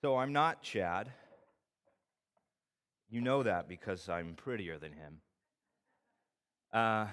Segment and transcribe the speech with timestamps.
[0.00, 1.10] So I'm not Chad.
[3.10, 5.20] You know that because I'm prettier than him.
[6.72, 7.06] Uh,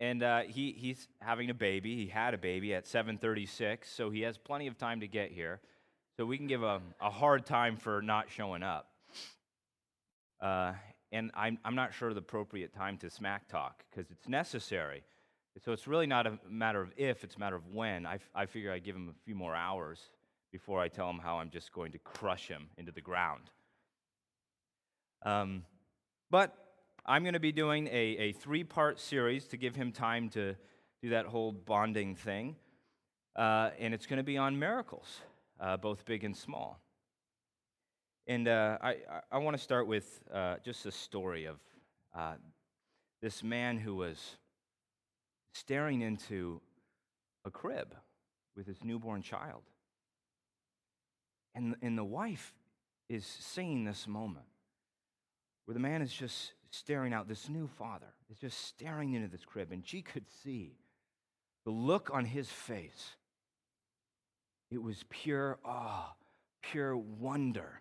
[0.00, 1.96] and uh, he, he's having a baby.
[1.96, 5.60] He had a baby at 7:36, so he has plenty of time to get here.
[6.16, 8.88] So we can give a, a hard time for not showing up.
[10.40, 10.72] Uh,
[11.12, 15.02] and I'm, I'm not sure the appropriate time to smack talk because it's necessary.
[15.64, 18.06] So it's really not a matter of if, it's a matter of when.
[18.06, 20.00] I, I figure I give him a few more hours
[20.54, 23.50] before I tell him how I'm just going to crush him into the ground.
[25.26, 25.64] Um,
[26.30, 26.56] but
[27.04, 30.54] I'm going to be doing a, a three part series to give him time to
[31.02, 32.54] do that whole bonding thing.
[33.34, 35.22] Uh, and it's going to be on miracles,
[35.58, 36.78] uh, both big and small.
[38.28, 38.98] And uh, I,
[39.32, 41.56] I want to start with uh, just a story of
[42.16, 42.34] uh,
[43.20, 44.36] this man who was
[45.52, 46.60] staring into
[47.44, 47.92] a crib
[48.54, 49.62] with his newborn child.
[51.54, 52.54] And, and the wife
[53.08, 54.46] is seeing this moment
[55.66, 59.44] where the man is just staring out, this new father is just staring into this
[59.44, 60.76] crib, and she could see
[61.64, 63.16] the look on his face.
[64.70, 66.12] It was pure awe,
[66.62, 67.80] pure wonder.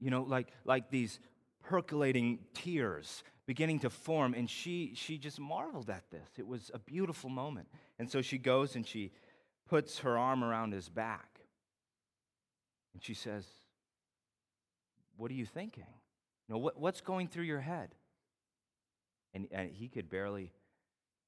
[0.00, 1.20] You know, like, like these
[1.62, 6.28] percolating tears beginning to form, and she, she just marveled at this.
[6.38, 7.68] It was a beautiful moment.
[7.98, 9.12] And so she goes and she
[9.68, 11.31] puts her arm around his back.
[12.94, 13.44] And she says,
[15.16, 15.86] What are you thinking?
[16.48, 17.94] Know, what, what's going through your head?
[19.34, 20.52] And, and he could barely,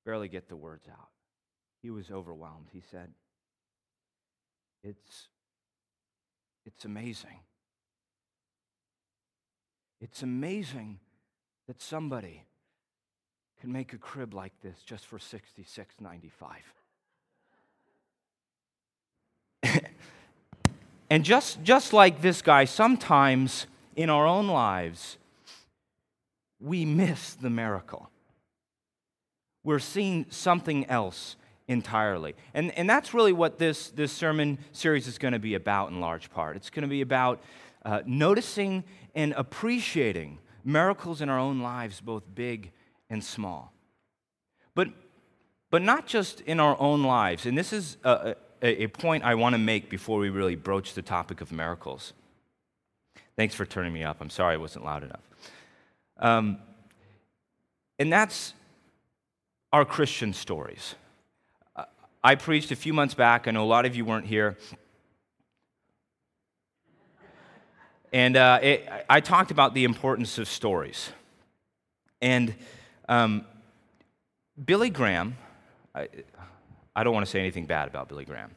[0.05, 1.09] barely get the words out.
[1.81, 2.67] He was overwhelmed.
[2.73, 3.11] He said,
[4.83, 5.29] It's,
[6.67, 7.41] it's amazing.
[10.01, 10.99] It's amazing
[11.67, 12.45] that somebody
[13.61, 16.31] can make a crib like this just for 66.95.
[21.11, 25.19] And just, just like this guy, sometimes in our own lives,
[26.61, 28.11] we miss the miracle.
[29.63, 31.37] We're seeing something else
[31.69, 32.35] entirely.
[32.53, 36.01] And, and that's really what this, this sermon series is going to be about in
[36.01, 36.57] large part.
[36.57, 37.43] It's going to be about
[37.85, 38.85] uh, noticing
[39.15, 42.73] and appreciating miracles in our own lives, both big
[43.11, 43.73] and small.
[44.75, 44.89] But,
[45.71, 47.47] but not just in our own lives.
[47.47, 51.03] And this is a, a, point I want to make before we really broach the
[51.03, 52.15] topic of miracles.
[53.37, 54.21] Thanks for turning me up.
[54.21, 55.21] I'm sorry I wasn't loud enough.
[56.19, 56.59] Um,
[57.99, 58.55] and that's
[59.73, 60.95] our Christian stories.
[62.23, 63.47] I preached a few months back.
[63.47, 64.57] I know a lot of you weren't here.
[68.13, 71.11] And uh, it, I talked about the importance of stories.
[72.23, 72.55] And
[73.09, 73.45] um,
[74.65, 75.37] Billy Graham,
[76.97, 78.51] I don't want to say anything bad about Billy Graham.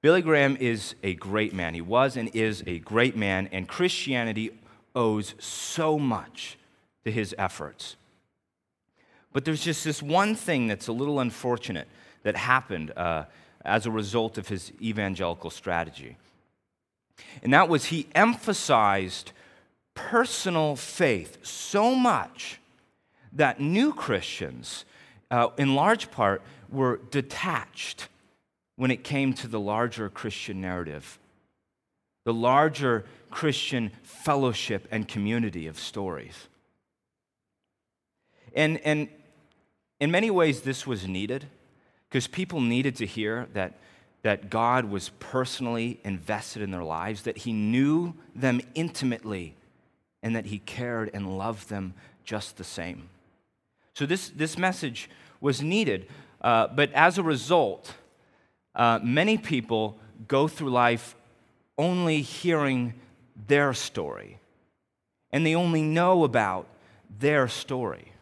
[0.00, 1.74] Billy Graham is a great man.
[1.74, 4.50] He was and is a great man, and Christianity
[4.94, 6.58] owes so much
[7.04, 7.96] to his efforts.
[9.32, 11.88] But there's just this one thing that's a little unfortunate
[12.22, 13.24] that happened uh,
[13.64, 16.16] as a result of his evangelical strategy.
[17.42, 19.32] And that was he emphasized
[19.94, 22.58] personal faith so much
[23.32, 24.84] that new Christians,
[25.30, 28.08] uh, in large part, were detached
[28.76, 31.18] when it came to the larger Christian narrative,
[32.24, 36.48] the larger Christian fellowship and community of stories.
[38.54, 39.08] And, and
[40.00, 41.46] in many ways, this was needed
[42.08, 43.78] because people needed to hear that,
[44.22, 49.54] that God was personally invested in their lives, that He knew them intimately,
[50.22, 51.94] and that He cared and loved them
[52.24, 53.08] just the same.
[53.94, 55.08] So, this, this message
[55.40, 56.06] was needed.
[56.42, 57.94] Uh, but as a result,
[58.74, 59.96] uh, many people
[60.28, 61.14] go through life
[61.78, 62.94] only hearing
[63.46, 64.38] their story,
[65.30, 66.66] and they only know about
[67.18, 68.12] their story.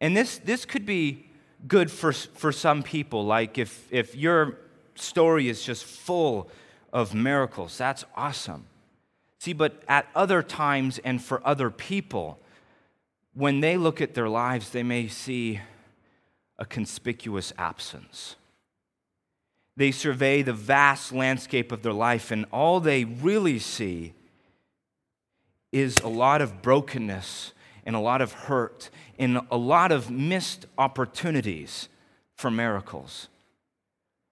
[0.00, 1.26] And this, this could be
[1.66, 3.24] good for, for some people.
[3.24, 4.58] Like if, if your
[4.94, 6.48] story is just full
[6.92, 8.66] of miracles, that's awesome.
[9.40, 12.38] See, but at other times and for other people,
[13.34, 15.60] when they look at their lives, they may see
[16.58, 18.36] a conspicuous absence.
[19.76, 24.12] They survey the vast landscape of their life, and all they really see
[25.70, 27.52] is a lot of brokenness
[27.84, 31.88] and a lot of hurt and a lot of missed opportunities
[32.36, 33.28] for miracles.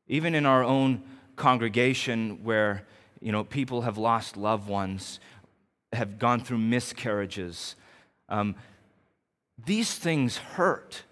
[0.08, 1.02] Even in our own
[1.36, 2.84] congregation, where
[3.20, 5.20] you know people have lost loved ones,
[5.92, 7.76] have gone through miscarriages,
[8.28, 8.56] um,
[9.64, 11.02] these things hurt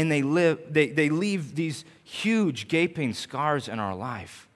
[0.00, 4.48] and they, live, they, they leave these huge gaping scars in our life.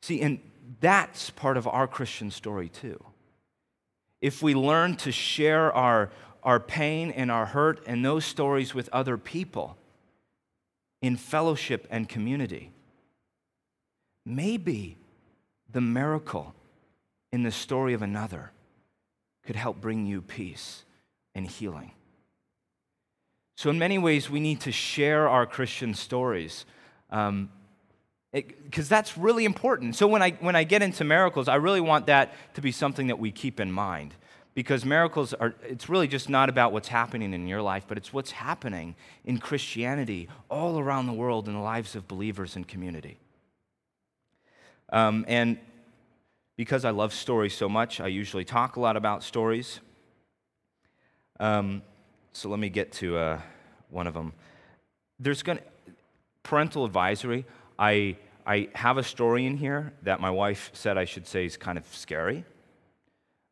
[0.00, 0.40] See, and
[0.80, 2.98] that's part of our Christian story too.
[4.22, 6.12] If we learn to share our,
[6.42, 9.76] our pain and our hurt and those stories with other people
[11.02, 12.70] in fellowship and community,
[14.24, 14.96] maybe
[15.70, 16.54] the miracle
[17.34, 18.50] in the story of another
[19.44, 20.84] could help bring you peace
[21.34, 21.92] and healing.
[23.56, 26.64] So, in many ways, we need to share our Christian stories.
[27.10, 27.50] Um,
[28.34, 29.94] because that's really important.
[29.94, 33.06] So when I, when I get into miracles, I really want that to be something
[33.06, 34.14] that we keep in mind.
[34.54, 38.12] Because miracles are, it's really just not about what's happening in your life, but it's
[38.12, 43.18] what's happening in Christianity all around the world in the lives of believers and community.
[44.90, 45.58] Um, and
[46.56, 49.80] because I love stories so much, I usually talk a lot about stories.
[51.38, 51.82] Um,
[52.34, 53.40] so let me get to uh,
[53.90, 54.32] one of them.
[55.20, 55.64] There's going to,
[56.42, 57.46] parental advisory.
[57.78, 61.56] I, I have a story in here that my wife said I should say is
[61.56, 62.44] kind of scary.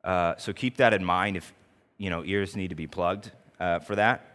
[0.02, 1.54] Uh, so keep that in mind if
[1.96, 3.30] you know ears need to be plugged
[3.60, 4.26] uh, for that.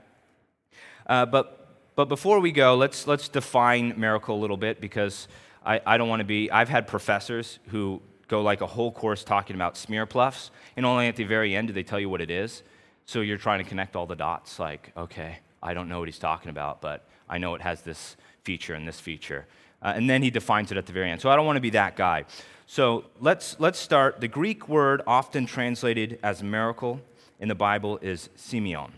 [1.06, 5.28] Uh, but but before we go, let's let's define miracle a little bit because
[5.66, 6.50] I, I don't want to be.
[6.50, 11.08] I've had professors who go like a whole course talking about smear pluffs, and only
[11.08, 12.64] at the very end do they tell you what it is.
[13.08, 14.60] So you're trying to connect all the dots.
[14.60, 18.18] Like, okay, I don't know what he's talking about, but I know it has this
[18.44, 19.48] feature and this feature.
[19.82, 21.22] Uh, and then he defines it at the very end.
[21.22, 22.26] So I don't want to be that guy.
[22.66, 24.20] So let's, let's start.
[24.20, 27.00] The Greek word often translated as miracle
[27.40, 28.92] in the Bible is semeion.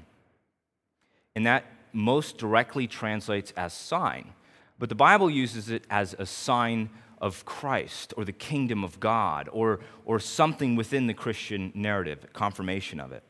[1.36, 4.34] And that most directly translates as sign.
[4.80, 6.90] But the Bible uses it as a sign
[7.22, 13.00] of Christ or the kingdom of God or, or something within the Christian narrative, confirmation
[13.00, 13.22] of it.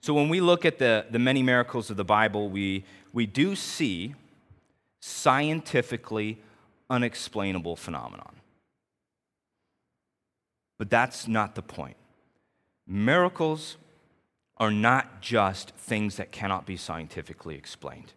[0.00, 3.56] So when we look at the, the many miracles of the Bible, we, we do
[3.56, 4.14] see
[5.00, 6.38] scientifically
[6.90, 8.36] unexplainable phenomenon.
[10.78, 11.96] But that's not the point.
[12.86, 13.76] Miracles
[14.56, 18.12] are not just things that cannot be scientifically explained.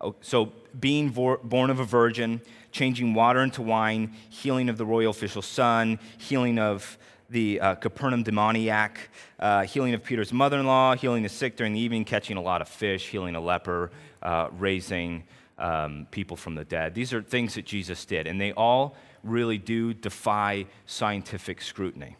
[0.00, 5.10] Oh, so, being born of a virgin, changing water into wine, healing of the royal
[5.10, 10.94] official's son, healing of the uh, Capernaum demoniac, uh, healing of Peter's mother in law,
[10.94, 13.90] healing the sick during the evening, catching a lot of fish, healing a leper,
[14.22, 15.24] uh, raising
[15.58, 16.94] um, people from the dead.
[16.94, 22.16] These are things that Jesus did, and they all really do defy scientific scrutiny.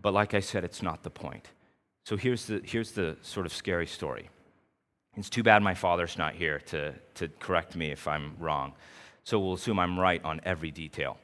[0.00, 1.48] But like I said, it's not the point.
[2.04, 4.30] So here's the, here's the sort of scary story.
[5.16, 8.72] It's too bad my father's not here to, to correct me if I'm wrong.
[9.24, 11.18] So we'll assume I'm right on every detail.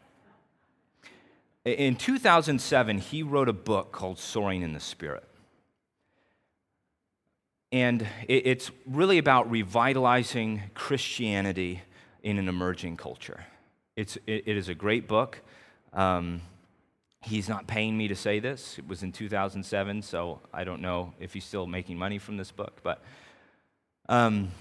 [1.67, 5.25] In 2007, he wrote a book called Soaring in the Spirit.
[7.73, 11.83] And it's really about revitalizing Christianity
[12.23, 13.47] in an emerging culture.
[13.97, 15.41] It's, it is a great book.
[15.93, 16.41] Um,
[17.23, 18.79] he's not paying me to say this.
[18.79, 22.53] It was in 2007, so I don't know if he's still making money from this
[22.53, 22.79] book.
[22.85, 23.03] But
[24.09, 24.53] um,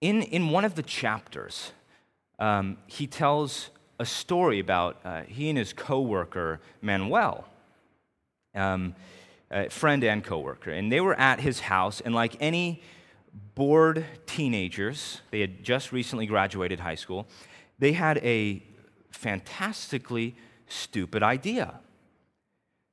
[0.00, 1.72] in, in one of the chapters,
[2.38, 3.68] um, he tells
[4.02, 7.46] a story about uh, he and his coworker, Manuel.
[8.54, 8.94] Um,
[9.70, 12.82] friend and coworker, and they were at his house, and like any
[13.54, 17.26] bored teenagers, they had just recently graduated high school,
[17.78, 18.62] they had a
[19.10, 20.34] fantastically
[20.68, 21.80] stupid idea.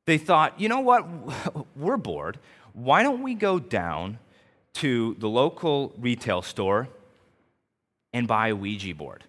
[0.05, 1.05] They thought, you know what,
[1.75, 2.39] we're bored.
[2.73, 4.19] Why don't we go down
[4.75, 6.87] to the local retail store
[8.13, 9.23] and buy a Ouija board?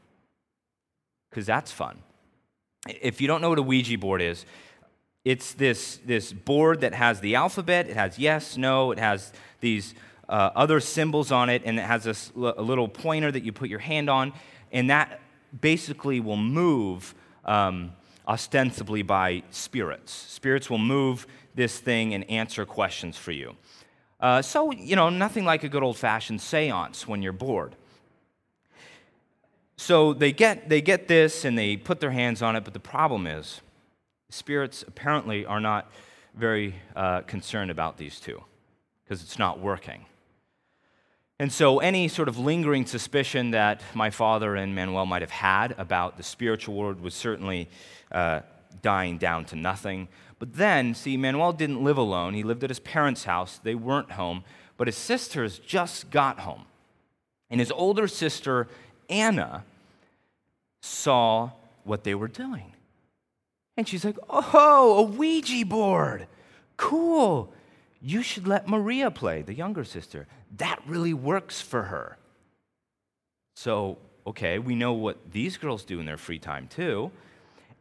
[1.30, 1.98] Because that's fun.
[2.88, 4.44] If you don't know what a Ouija board is,
[5.24, 9.94] it's this, this board that has the alphabet, it has yes, no, it has these
[10.28, 13.68] uh, other symbols on it, and it has this, a little pointer that you put
[13.68, 14.32] your hand on,
[14.72, 15.20] and that
[15.60, 17.92] basically will move um,
[18.26, 20.12] ostensibly by spirits.
[20.12, 23.56] Spirits will move this thing and answer questions for you.
[24.20, 27.74] Uh, so, you know, nothing like a good old fashioned seance when you're bored.
[29.80, 32.78] So they get, they get this and they put their hands on it, but the
[32.78, 33.62] problem is,
[34.28, 35.90] spirits apparently are not
[36.34, 38.44] very uh, concerned about these two
[39.02, 40.04] because it's not working.
[41.38, 45.74] And so, any sort of lingering suspicion that my father and Manuel might have had
[45.78, 47.66] about the spiritual world was certainly
[48.12, 48.40] uh,
[48.82, 50.08] dying down to nothing.
[50.38, 52.34] But then, see, Manuel didn't live alone.
[52.34, 53.58] He lived at his parents' house.
[53.62, 54.44] They weren't home,
[54.76, 56.66] but his sisters just got home.
[57.48, 58.68] And his older sister,
[59.10, 59.64] Anna,
[60.80, 61.50] saw
[61.84, 62.72] what they were doing.
[63.76, 66.26] And she's like, Oh, a Ouija board.
[66.76, 67.52] Cool.
[68.00, 70.26] You should let Maria play, the younger sister.
[70.56, 72.16] That really works for her.
[73.56, 77.10] So okay, we know what these girls do in their free time too.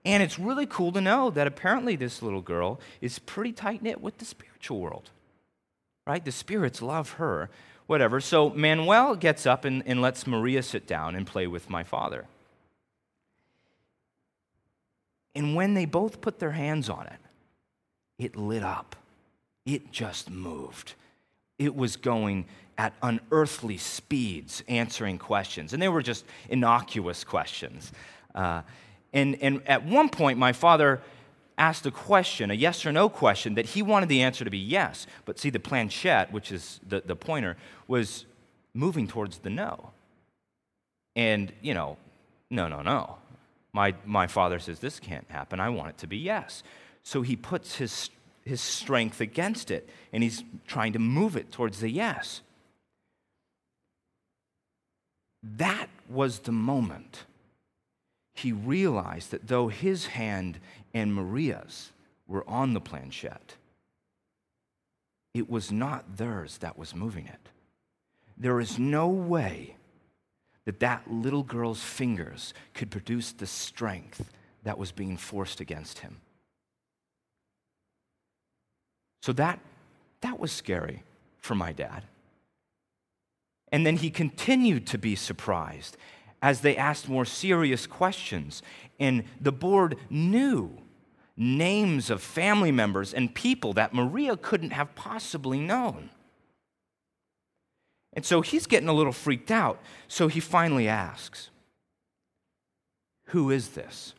[0.06, 4.02] And it's really cool to know that apparently this little girl is pretty tight knit
[4.02, 5.10] with the spiritual world,
[6.08, 6.24] right?
[6.24, 7.50] The spirits love her,
[7.90, 8.22] whatever.
[8.22, 12.26] So Manuel gets up and, and lets Maria sit down and play with my father.
[15.34, 17.20] And when they both put their hands on it,
[18.20, 18.96] it lit up.
[19.66, 20.94] It just moved.
[21.58, 22.46] It was going
[22.78, 25.74] at unearthly speeds answering questions.
[25.74, 27.92] And they were just innocuous questions.
[28.36, 28.62] Uh,
[29.14, 31.02] and, and at one point, my father
[31.60, 34.58] asked a question, a yes or no question, that he wanted the answer to be
[34.58, 35.06] yes.
[35.26, 38.26] But see, the planchette, which is the, the pointer, was
[38.74, 39.92] moving towards the no.
[41.16, 41.98] And, you know,
[42.50, 43.18] no, no, no.
[43.74, 45.60] My, my father says, This can't happen.
[45.60, 46.64] I want it to be yes.
[47.04, 48.10] So he puts his,
[48.46, 52.42] his strength against it, and he's trying to move it towards the yes.
[55.44, 57.26] That was the moment
[58.40, 60.60] he realized that though his hand
[60.94, 61.92] and Maria's
[62.28, 63.56] were on the planchette,
[65.34, 67.50] it was not theirs that was moving it.
[68.38, 69.76] There is no way
[70.66, 74.32] that that little girl's fingers could produce the strength
[74.64, 76.18] that was being forced against him.
[79.22, 79.60] So that,
[80.22, 81.04] that was scary
[81.40, 82.04] for my dad.
[83.72, 85.98] And then he continued to be surprised
[86.42, 88.62] as they asked more serious questions.
[89.00, 90.78] And the board knew
[91.36, 96.10] names of family members and people that Maria couldn't have possibly known.
[98.14, 99.80] And so he's getting a little freaked out.
[100.08, 101.50] So he finally asks,
[103.26, 104.14] Who is this?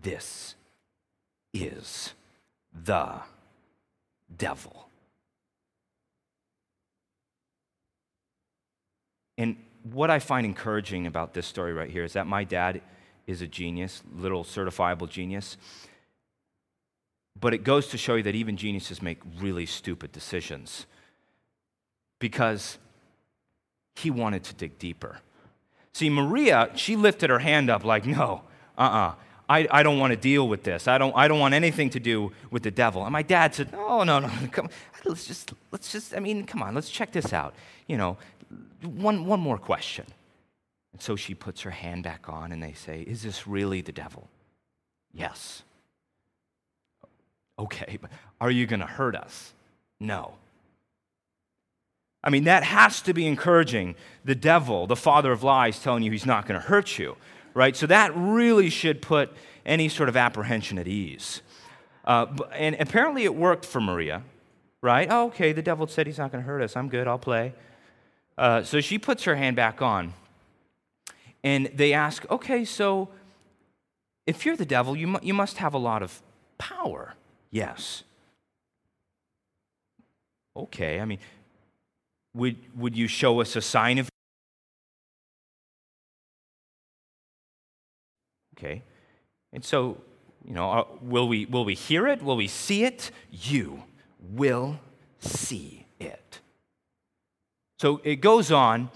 [0.00, 0.54] This
[1.52, 2.14] is
[2.72, 3.20] the
[4.34, 4.89] devil.
[9.40, 9.56] And
[9.90, 12.82] what I find encouraging about this story right here is that my dad
[13.26, 15.56] is a genius, little certifiable genius.
[17.40, 20.84] But it goes to show you that even geniuses make really stupid decisions
[22.18, 22.76] because
[23.94, 25.20] he wanted to dig deeper.
[25.94, 28.42] See, Maria, she lifted her hand up like, no,
[28.76, 29.14] uh uh-uh, uh
[29.48, 30.86] I, I don't want to deal with this.
[30.86, 33.04] I don't, I don't want anything to do with the devil.
[33.04, 34.68] And my dad said, oh, no, no, come,
[35.06, 37.54] let's just, let's just, I mean, come on, let's check this out.
[37.88, 38.18] You know,
[38.82, 40.06] one, one more question.
[40.92, 43.92] And so she puts her hand back on, and they say, Is this really the
[43.92, 44.28] devil?
[45.12, 45.62] Yes.
[47.58, 49.52] Okay, but are you going to hurt us?
[49.98, 50.34] No.
[52.22, 53.96] I mean, that has to be encouraging.
[54.24, 57.16] The devil, the father of lies, telling you he's not going to hurt you,
[57.54, 57.76] right?
[57.76, 59.32] So that really should put
[59.64, 61.42] any sort of apprehension at ease.
[62.04, 64.22] Uh, and apparently it worked for Maria,
[64.82, 65.08] right?
[65.10, 66.76] Oh, okay, the devil said he's not going to hurt us.
[66.76, 67.54] I'm good, I'll play.
[68.40, 70.14] Uh, so she puts her hand back on.
[71.44, 73.10] And they ask, okay, so
[74.26, 76.22] if you're the devil, you, mu- you must have a lot of
[76.56, 77.12] power.
[77.50, 78.02] Yes.
[80.56, 81.18] Okay, I mean,
[82.32, 84.08] would, would you show us a sign of.
[88.56, 88.82] Okay.
[89.52, 89.98] And so,
[90.46, 92.22] you know, uh, will, we, will we hear it?
[92.22, 93.10] Will we see it?
[93.30, 93.82] You
[94.18, 94.80] will
[95.18, 96.40] see it.
[97.80, 98.90] So it goes on,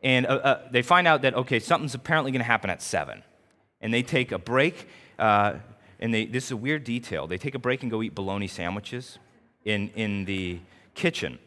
[0.00, 3.24] and uh, uh, they find out that, okay, something's apparently going to happen at 7.
[3.80, 5.54] And they take a break, uh,
[5.98, 7.26] and they, this is a weird detail.
[7.26, 9.18] They take a break and go eat bologna sandwiches
[9.64, 10.60] in, in the
[10.94, 11.40] kitchen.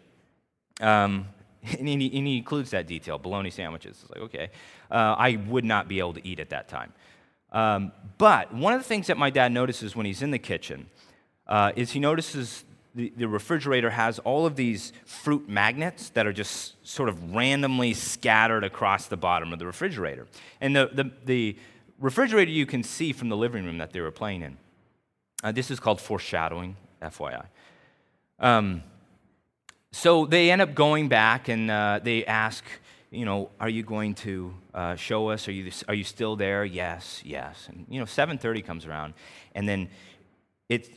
[0.81, 1.29] Um,
[1.79, 3.97] and, he, and, he, includes that detail bologna sandwiches.
[4.01, 4.49] It's like, okay,
[4.91, 6.91] uh, I would not be able to eat at that time.
[7.53, 10.89] Um, but one of the things that my dad notices when he's in the kitchen
[11.47, 16.75] uh, is he notices the, refrigerator has all of these fruit magnets that are just
[16.87, 20.27] sort of randomly scattered across the bottom of the refrigerator.
[20.59, 21.57] And the, the, the
[21.99, 24.57] refrigerator you can see from the living room that they were playing in.
[25.43, 27.45] Uh, this is called foreshadowing, FYI.
[28.39, 28.83] Um,
[29.91, 32.63] so they end up going back and uh, they ask,
[33.09, 35.47] you know, are you going to uh, show us?
[35.47, 36.63] Are you, are you still there?
[36.63, 37.67] Yes, yes.
[37.69, 39.13] And, you know, 7.30 comes around,
[39.53, 39.89] and then
[40.69, 40.89] it,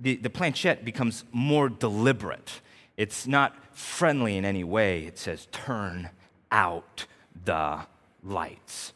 [0.00, 2.60] the, the planchette becomes more deliberate.
[2.96, 5.04] It's not friendly in any way.
[5.04, 6.10] It says, turn
[6.50, 7.06] out
[7.44, 7.80] the
[8.22, 8.92] lights.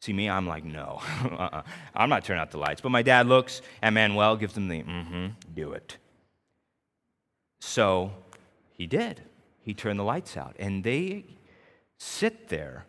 [0.00, 1.62] See me, I'm like, no, uh-uh.
[1.94, 2.80] I'm not turning out the lights.
[2.80, 5.96] But my dad looks, at Manuel gives him the, mm-hmm, do it.
[7.60, 8.12] So
[8.72, 9.22] he did.
[9.62, 10.54] He turned the lights out.
[10.58, 11.24] And they
[11.98, 12.86] sit there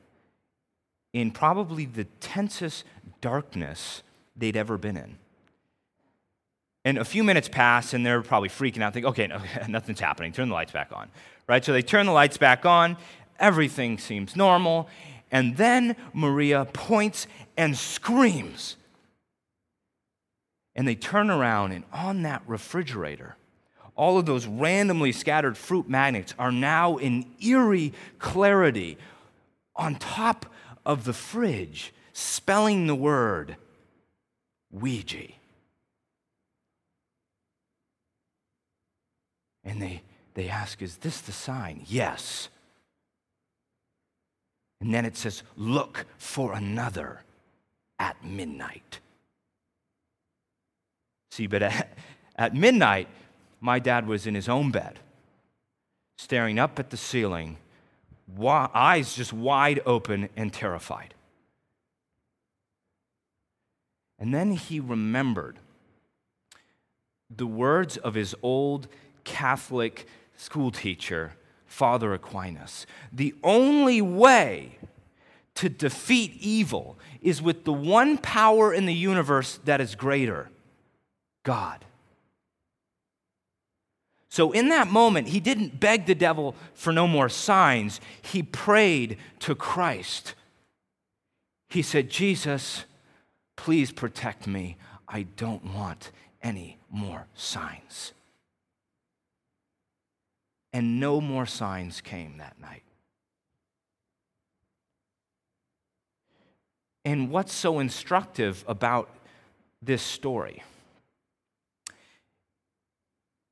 [1.12, 2.84] in probably the tensest
[3.20, 4.04] darkness
[4.36, 5.18] they'd ever been in.
[6.88, 10.32] And a few minutes pass, and they're probably freaking out, thinking, okay, no, nothing's happening.
[10.32, 11.10] Turn the lights back on.
[11.46, 11.64] Right?
[11.66, 12.96] So they turn the lights back on.
[13.42, 14.88] Everything seems normal.
[15.30, 17.28] And then Maria points
[17.58, 18.78] and screams.
[20.76, 23.36] And they turn around, and on that refrigerator,
[23.98, 28.98] all of those randomly scattered fruit magnets are now in eerie clarity
[29.76, 30.46] on top
[30.86, 33.58] of the fridge, spelling the word
[34.72, 35.34] Ouija.
[39.68, 40.02] And they,
[40.34, 41.84] they ask, Is this the sign?
[41.86, 42.48] Yes.
[44.80, 47.22] And then it says, Look for another
[48.00, 49.02] at midnight.
[51.32, 51.98] See, but at,
[52.38, 53.10] at midnight,
[53.60, 55.00] my dad was in his own bed,
[56.18, 57.58] staring up at the ceiling,
[58.40, 61.14] eyes just wide open and terrified.
[64.18, 65.60] And then he remembered
[67.30, 68.88] the words of his old
[69.28, 70.08] Catholic
[70.38, 71.34] school teacher,
[71.66, 72.88] Father Aquinas.
[73.12, 74.80] The only way
[75.56, 80.50] to defeat evil is with the one power in the universe that is greater
[81.44, 81.84] God.
[84.30, 88.00] So, in that moment, he didn't beg the devil for no more signs.
[88.22, 90.36] He prayed to Christ.
[91.70, 92.86] He said, Jesus,
[93.58, 94.78] please protect me.
[95.08, 98.14] I don't want any more signs.
[100.78, 102.84] And no more signs came that night.
[107.04, 109.10] And what's so instructive about
[109.82, 110.64] this story?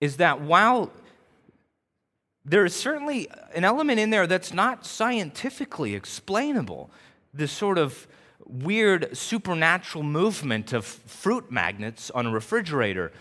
[0.01, 0.91] is that while
[2.43, 6.91] there is certainly an element in there that's not scientifically explainable,
[7.33, 8.07] this sort of
[8.45, 13.11] weird supernatural movement of fruit magnets on a refrigerator.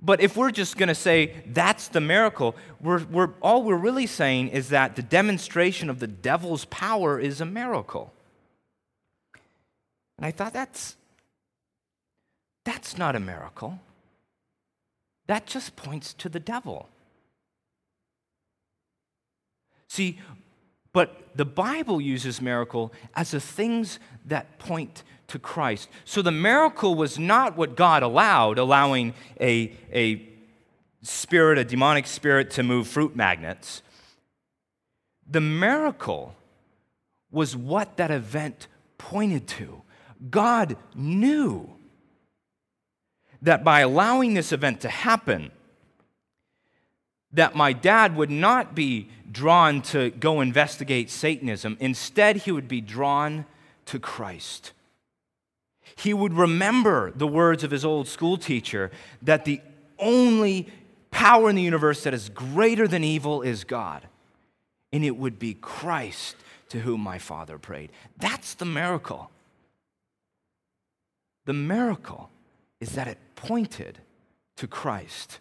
[0.00, 4.06] But if we're just going to say that's the miracle, we're, we're, all we're really
[4.06, 8.12] saying is that the demonstration of the devil's power is a miracle.
[10.16, 10.96] And I thought that's,
[12.64, 13.80] that's not a miracle
[15.28, 16.88] that just points to the devil.
[19.88, 20.18] See,
[20.92, 25.88] but the Bible uses miracle as the things that point to Christ.
[26.04, 30.26] So the miracle was not what God allowed, allowing a, a
[31.02, 33.82] spirit, a demonic spirit, to move fruit magnets.
[35.30, 36.34] The miracle
[37.30, 39.82] was what that event pointed to.
[40.30, 41.70] God knew
[43.42, 45.52] that by allowing this event to happen,
[47.32, 51.76] that my dad would not be drawn to go investigate Satanism.
[51.78, 53.44] Instead, he would be drawn
[53.84, 54.72] to Christ.
[55.98, 59.60] He would remember the words of his old school teacher that the
[59.98, 60.68] only
[61.10, 64.06] power in the universe that is greater than evil is God.
[64.92, 66.36] And it would be Christ
[66.68, 67.90] to whom my father prayed.
[68.16, 69.30] That's the miracle.
[71.46, 72.30] The miracle
[72.80, 73.98] is that it pointed
[74.56, 75.40] to Christ.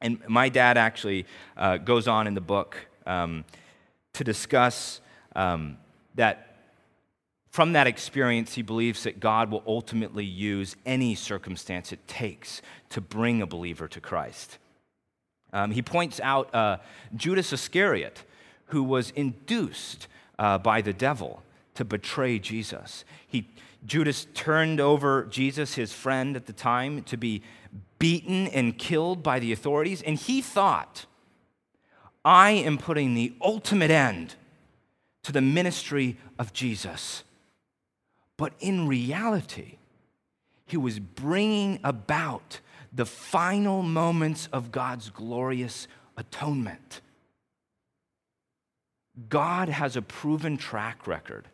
[0.00, 3.44] And my dad actually uh, goes on in the book um,
[4.14, 5.00] to discuss
[5.34, 5.76] um,
[6.14, 6.45] that
[7.56, 13.00] from that experience, he believes that God will ultimately use any circumstance it takes to
[13.00, 14.58] bring a believer to Christ.
[15.54, 16.76] Um, he points out uh,
[17.14, 18.24] Judas Iscariot,
[18.66, 20.06] who was induced
[20.38, 21.42] uh, by the devil
[21.76, 23.06] to betray Jesus.
[23.26, 23.48] He,
[23.86, 27.42] Judas turned over Jesus, his friend at the time, to be
[27.98, 31.06] beaten and killed by the authorities, and he thought,
[32.22, 34.34] I am putting the ultimate end
[35.22, 37.22] to the ministry of Jesus.
[38.36, 39.78] But in reality,
[40.66, 42.60] he was bringing about
[42.92, 47.00] the final moments of God's glorious atonement.
[49.28, 51.48] God has a proven track record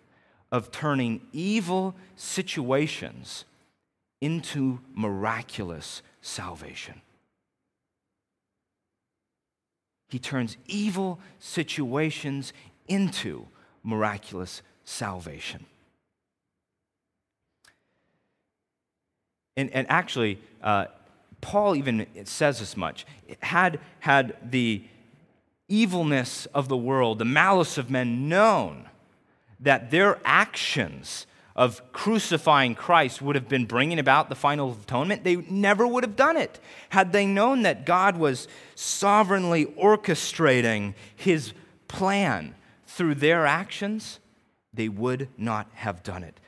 [0.50, 3.44] of turning evil situations
[4.20, 7.00] into miraculous salvation.
[10.08, 12.52] He turns evil situations
[12.86, 13.46] into
[13.82, 15.66] miraculous salvation.
[19.56, 20.86] And, and actually, uh,
[21.40, 23.04] Paul even says as much.
[23.40, 24.82] Had, had the
[25.68, 28.88] evilness of the world, the malice of men known,
[29.60, 35.36] that their actions of crucifying Christ would have been bringing about the final atonement, they
[35.36, 36.58] never would have done it.
[36.88, 41.52] Had they known that God was sovereignly orchestrating his
[41.88, 42.54] plan
[42.86, 44.18] through their actions,
[44.72, 46.38] they would not have done it.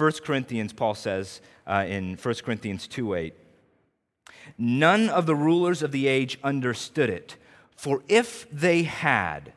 [0.00, 3.34] 1 Corinthians, Paul says uh, in 1 Corinthians 2 8,
[4.56, 7.36] None of the rulers of the age understood it,
[7.76, 9.52] for if they had,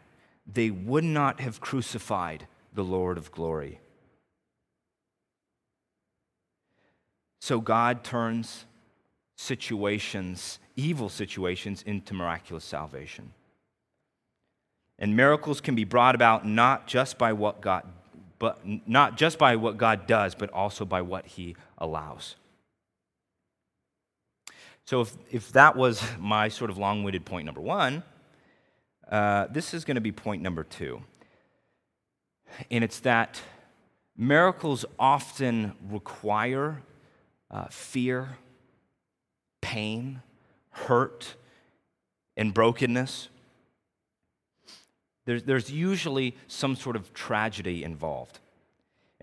[0.45, 3.79] they would not have crucified the Lord of glory.
[7.39, 8.65] So God turns
[9.38, 13.32] situations, evil situations, into miraculous salvation.
[14.99, 17.86] And miracles can be brought about not just by what God
[18.39, 22.36] but not just by what God does, but also by what he allows.
[24.86, 28.04] So, if, if that was my sort of long winded point number one,
[29.10, 31.02] uh, this is going to be point number two.
[32.69, 33.41] And it's that
[34.15, 36.82] miracles often require
[37.50, 38.38] uh, fear,
[39.62, 40.22] pain,
[40.72, 41.36] hurt,
[42.36, 43.30] and brokenness.
[45.26, 48.40] There's, there's usually some sort of tragedy involved.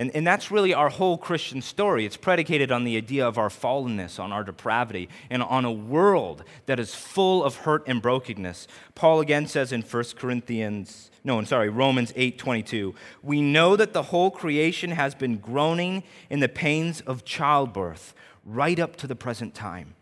[0.00, 2.06] And, and that's really our whole Christian story.
[2.06, 6.42] It's predicated on the idea of our fallenness, on our depravity, and on a world
[6.64, 8.66] that is full of hurt and brokenness.
[8.94, 13.92] Paul again says in 1 Corinthians, no, I'm sorry, Romans 8 22, we know that
[13.92, 18.14] the whole creation has been groaning in the pains of childbirth
[18.46, 19.96] right up to the present time.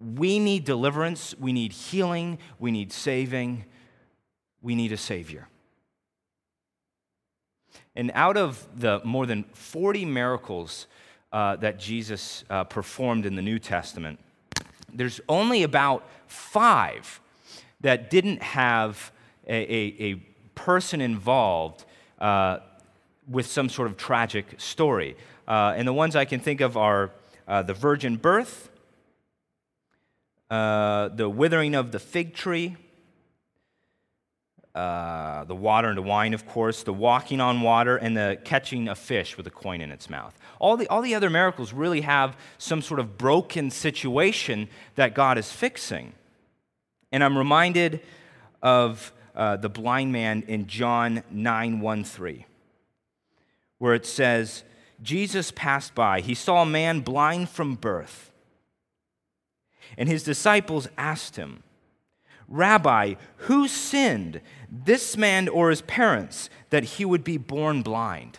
[0.00, 3.64] We need deliverance, we need healing, we need saving,
[4.62, 5.48] we need a Savior.
[7.96, 10.86] And out of the more than 40 miracles
[11.32, 14.18] uh, that Jesus uh, performed in the New Testament,
[14.92, 17.20] there's only about five
[17.80, 19.12] that didn't have
[19.46, 20.14] a, a, a
[20.54, 21.84] person involved
[22.18, 22.58] uh,
[23.28, 25.16] with some sort of tragic story.
[25.46, 27.10] Uh, and the ones I can think of are
[27.48, 28.70] uh, the virgin birth,
[30.50, 32.76] uh, the withering of the fig tree,
[34.74, 38.94] uh, the water into wine, of course, the walking on water, and the catching a
[38.94, 40.38] fish with a coin in its mouth.
[40.60, 45.38] All the, all the other miracles really have some sort of broken situation that God
[45.38, 46.12] is fixing.
[47.10, 48.00] And I'm reminded
[48.62, 52.46] of uh, the blind man in John 9 1 3,
[53.78, 54.62] where it says,
[55.02, 56.20] Jesus passed by.
[56.20, 58.30] He saw a man blind from birth.
[59.96, 61.62] And his disciples asked him,
[62.48, 68.38] Rabbi, who sinned, this man or his parents, that he would be born blind?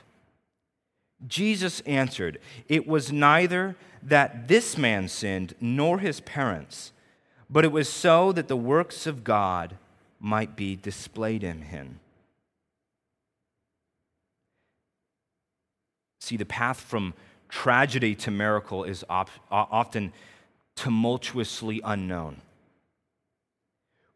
[1.27, 6.91] Jesus answered, It was neither that this man sinned nor his parents,
[7.49, 9.77] but it was so that the works of God
[10.19, 11.99] might be displayed in him.
[16.19, 17.13] See, the path from
[17.49, 20.13] tragedy to miracle is op- often
[20.75, 22.41] tumultuously unknown.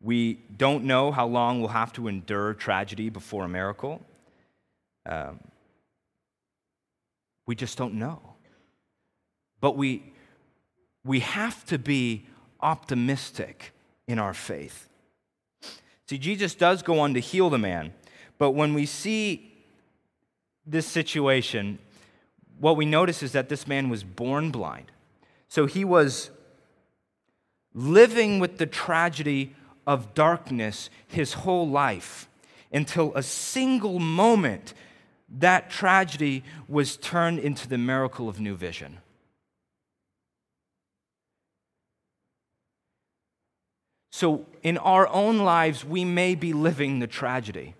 [0.05, 4.01] We don't know how long we'll have to endure tragedy before a miracle.
[5.03, 5.39] Um,
[7.47, 8.21] we just don't know.
[9.61, 10.13] But we,
[11.03, 12.27] we have to be
[12.61, 13.73] optimistic
[14.07, 14.87] in our faith.
[16.07, 17.91] See, Jesus does go on to heal the man,
[18.37, 19.55] but when we see
[20.67, 21.79] this situation,
[22.59, 24.91] what we notice is that this man was born blind.
[25.47, 26.29] So he was
[27.73, 29.55] living with the tragedy
[29.87, 32.27] of darkness his whole life
[32.71, 34.73] until a single moment
[35.29, 38.97] that tragedy was turned into the miracle of new vision.
[44.11, 47.75] So, in our own lives, we may be living the tragedy,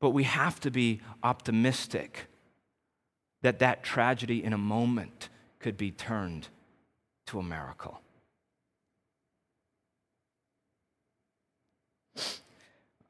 [0.00, 2.26] but we have to be optimistic
[3.42, 5.28] that that tragedy in a moment
[5.58, 6.48] could be turned
[7.26, 8.00] to a miracle.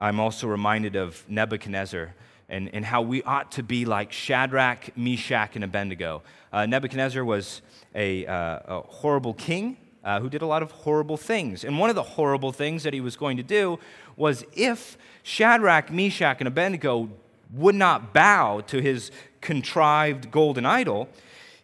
[0.00, 2.14] I'm also reminded of Nebuchadnezzar
[2.48, 6.22] and, and how we ought to be like Shadrach, Meshach, and Abednego.
[6.52, 7.62] Uh, Nebuchadnezzar was
[7.94, 11.64] a, uh, a horrible king uh, who did a lot of horrible things.
[11.64, 13.78] And one of the horrible things that he was going to do
[14.16, 17.08] was if Shadrach, Meshach, and Abednego
[17.52, 21.08] would not bow to his contrived golden idol,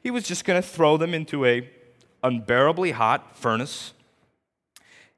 [0.03, 1.68] he was just going to throw them into a
[2.22, 3.92] unbearably hot furnace.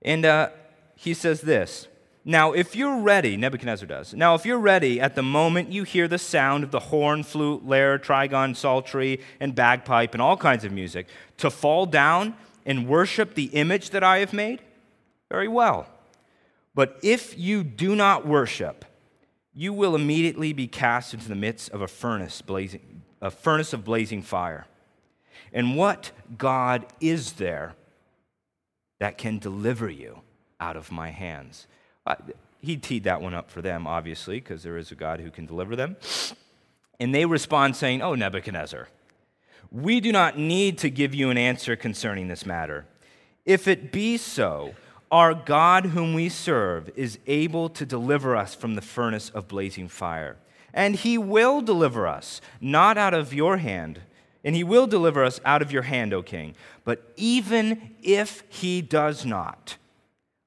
[0.02, 0.50] And uh,
[0.96, 1.86] he says this
[2.24, 4.14] now, if you're ready, Nebuchadnezzar does.
[4.14, 7.66] Now, if you're ready at the moment you hear the sound of the horn, flute,
[7.66, 11.08] lyre, trigon, psaltery, and bagpipe, and all kinds of music,
[11.38, 14.62] to fall down and worship the image that I have made,
[15.30, 15.88] very well.
[16.74, 18.84] But if you do not worship,
[19.52, 23.84] you will immediately be cast into the midst of a furnace, blazing, a furnace of
[23.84, 24.66] blazing fire.
[25.52, 27.74] And what God is there
[29.00, 30.20] that can deliver you
[30.60, 31.66] out of my hands?
[32.60, 35.46] He teed that one up for them, obviously, because there is a God who can
[35.46, 35.96] deliver them.
[37.00, 38.88] And they respond saying, Oh, Nebuchadnezzar,
[39.70, 42.86] We do not need to give you an answer concerning this matter.
[43.44, 44.74] If it be so,
[45.10, 49.88] our God, whom we serve, is able to deliver us from the furnace of blazing
[49.88, 50.36] fire.
[50.72, 54.00] And he will deliver us, not out of your hand,
[54.44, 56.54] and he will deliver us out of your hand, O king.
[56.84, 59.76] But even if he does not,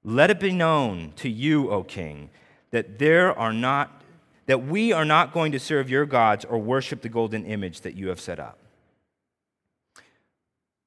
[0.06, 2.30] let it be known to you, O king,
[2.70, 4.04] that there are not
[4.46, 7.96] that we are not going to serve your gods or worship the golden image that
[7.96, 8.60] you have set up.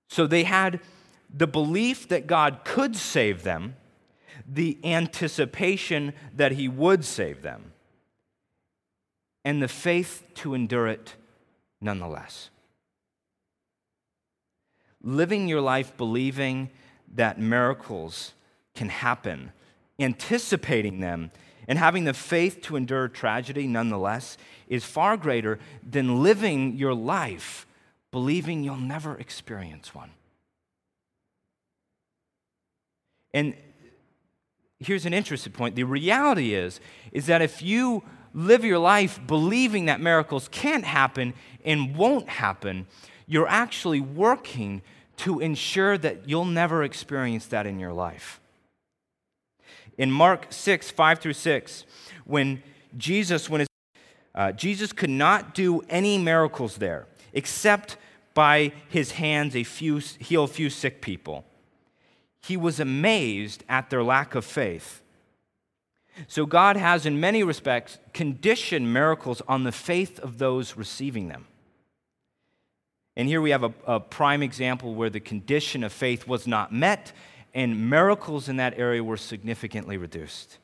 [0.07, 0.79] So they had
[1.35, 3.75] the belief that God could save them,
[4.47, 7.73] the anticipation that He would save them,
[9.45, 11.17] and the faith to endure it
[11.81, 12.51] nonetheless.
[15.03, 16.71] Living your life believing
[17.13, 18.35] that miracles
[18.79, 19.51] can happen,
[19.99, 21.33] anticipating them,
[21.67, 24.39] and having the faith to endure tragedy nonetheless
[24.69, 27.67] is far greater than living your life
[28.13, 30.13] believing you'll never experience one.
[33.35, 33.55] And
[34.79, 35.75] here's an interesting point.
[35.75, 41.35] The reality is is that if you live your life believing that miracles can't happen
[41.65, 42.87] and won't happen,
[43.27, 44.83] you're actually working
[45.17, 48.41] to ensure that you'll never experience that in your life.
[49.99, 51.85] In Mark 6, 5 through 6,
[52.25, 52.63] when
[52.97, 53.69] Jesus, when his,
[54.35, 57.97] uh, Jesus could not do any miracles there except
[58.33, 61.45] by his hands a few, heal a few sick people.
[62.41, 65.03] He was amazed at their lack of faith.
[66.27, 71.47] So, God has, in many respects, conditioned miracles on the faith of those receiving them.
[73.17, 76.73] And here we have a, a, prime example where the condition of faith was not
[76.73, 77.13] met,
[77.55, 80.59] and miracles in that area were significantly reduced.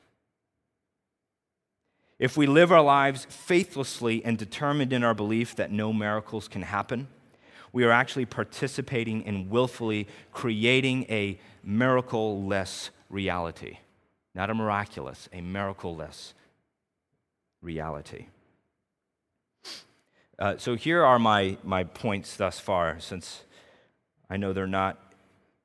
[2.19, 6.63] If we live our lives faithlessly and determined in our belief that no miracles can
[6.63, 7.09] happen,
[7.73, 13.79] we are actually participating in willfully creating a miracle less reality.
[14.35, 16.35] Not a miraculous, a miracle less
[17.61, 18.27] reality.
[20.39, 23.45] Uh, so here are my, my points thus far, since
[24.31, 25.04] I know they're not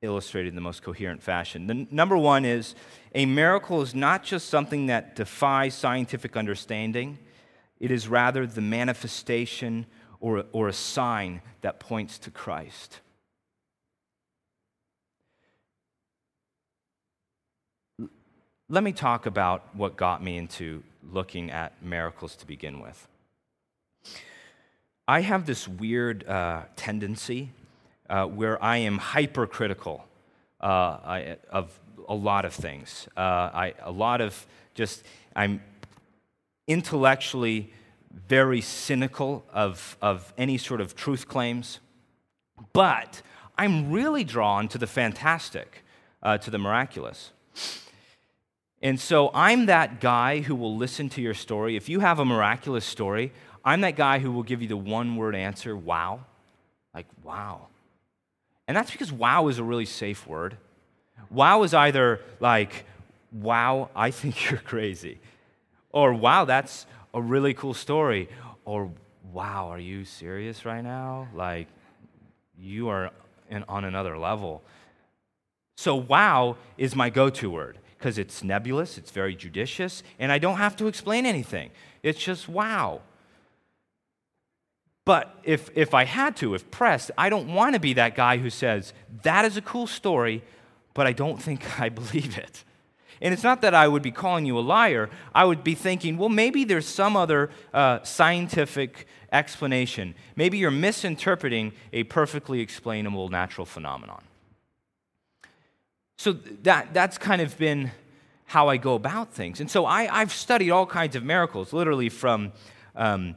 [0.02, 1.66] illustrated in the most coherent fashion.
[1.66, 2.74] The number one is
[3.14, 7.18] a miracle is not just something that defies scientific understanding,
[7.78, 9.86] it is rather the manifestation
[10.20, 13.00] or, or a sign that points to Christ.
[18.68, 23.08] Let me talk about what got me into looking at miracles to begin with.
[25.08, 27.50] I have this weird uh, tendency
[28.10, 30.04] uh, where I am hypercritical
[30.60, 33.08] uh, I, of a lot of things.
[33.16, 35.62] Uh, I, a lot of just, I'm
[36.66, 37.72] intellectually
[38.28, 41.78] very cynical of, of any sort of truth claims,
[42.72, 43.22] but
[43.56, 45.84] I'm really drawn to the fantastic,
[46.22, 47.30] uh, to the miraculous.
[48.82, 51.76] And so I'm that guy who will listen to your story.
[51.76, 53.32] If you have a miraculous story,
[53.64, 56.20] I'm that guy who will give you the one word answer wow.
[56.94, 57.69] Like, wow.
[58.70, 60.56] And that's because wow is a really safe word.
[61.28, 62.84] Wow is either like,
[63.32, 65.18] wow, I think you're crazy,
[65.90, 68.28] or wow, that's a really cool story,
[68.64, 68.92] or
[69.32, 71.26] wow, are you serious right now?
[71.34, 71.66] Like,
[72.56, 73.10] you are
[73.48, 74.62] in, on another level.
[75.76, 80.38] So, wow is my go to word because it's nebulous, it's very judicious, and I
[80.38, 81.72] don't have to explain anything.
[82.04, 83.00] It's just wow.
[85.04, 88.36] But if, if I had to, if pressed, I don't want to be that guy
[88.36, 90.42] who says, that is a cool story,
[90.94, 92.64] but I don't think I believe it.
[93.22, 95.10] And it's not that I would be calling you a liar.
[95.34, 100.14] I would be thinking, well, maybe there's some other uh, scientific explanation.
[100.36, 104.22] Maybe you're misinterpreting a perfectly explainable natural phenomenon.
[106.16, 106.32] So
[106.62, 107.92] that, that's kind of been
[108.46, 109.60] how I go about things.
[109.60, 112.52] And so I, have studied all kinds of miracles, literally from
[112.96, 113.36] um,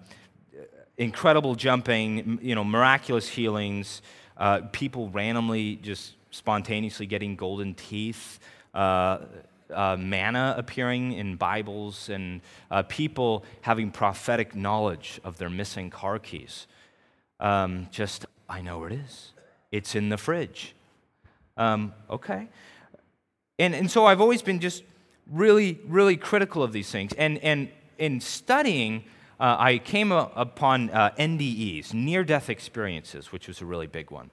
[0.97, 4.01] incredible jumping, you know, miraculous healings,
[4.37, 8.39] uh, people randomly just spontaneously getting golden teeth.
[8.73, 9.19] Uh,
[9.73, 16.19] uh, manna appearing in Bibles and uh, people having prophetic knowledge of their missing car
[16.19, 16.67] keys.
[17.39, 19.31] Um, just, I know where it is.
[19.71, 20.75] It's in the fridge.
[21.57, 22.47] Um, okay.
[23.59, 24.83] And, and so I've always been just
[25.31, 27.13] really, really critical of these things.
[27.13, 29.03] And, and in studying,
[29.43, 34.29] uh, I came upon uh, NDEs, near death experiences, which was a really big one.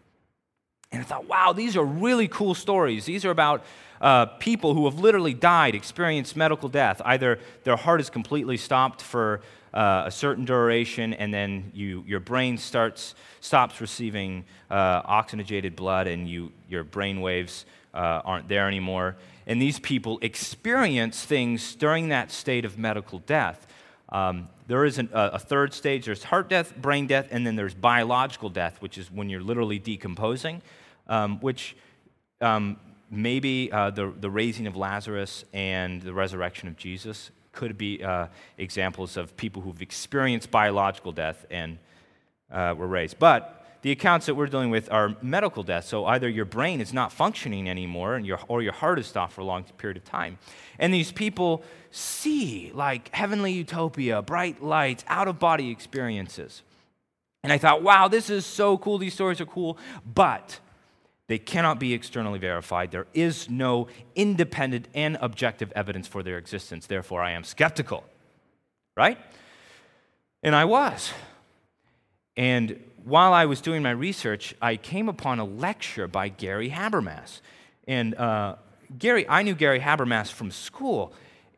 [0.92, 3.06] And I thought, wow, these are really cool stories.
[3.06, 3.64] These are about
[4.00, 7.02] uh, people who have literally died, experienced medical death.
[7.04, 9.40] Either their heart is completely stopped for
[9.74, 16.06] uh, a certain duration, and then you, your brain starts, stops receiving uh, oxygenated blood,
[16.06, 19.16] and you, your brain waves uh, aren't there anymore.
[19.48, 23.66] And these people experience things during that state of medical death.
[24.12, 27.54] Um, there is an, a, a, third stage there's heart death, brain death, and then
[27.56, 30.62] there's biological death, which is when you're literally decomposing,
[31.06, 31.76] um, which
[32.40, 32.76] um,
[33.10, 38.26] maybe uh, the, the raising of Lazarus and the resurrection of Jesus could be uh,
[38.58, 41.78] examples of people who've experienced biological death and
[42.50, 43.18] uh, were raised.
[43.18, 45.88] But the accounts that we're dealing with are medical deaths.
[45.88, 49.32] So either your brain is not functioning anymore and your, or your heart is stopped
[49.32, 50.38] for a long period of time.
[50.78, 56.62] And these people see like heavenly utopia, bright lights, out of body experiences.
[57.42, 58.98] And I thought, wow, this is so cool.
[58.98, 59.78] These stories are cool.
[60.04, 60.60] But
[61.26, 62.90] they cannot be externally verified.
[62.90, 66.86] There is no independent and objective evidence for their existence.
[66.86, 68.04] Therefore, I am skeptical.
[68.94, 69.16] Right?
[70.42, 71.12] And I was.
[72.36, 77.40] And while I was doing my research, I came upon a lecture by Gary Habermas.
[77.86, 78.56] And uh,
[78.98, 81.12] Gary, I knew Gary Habermas from school.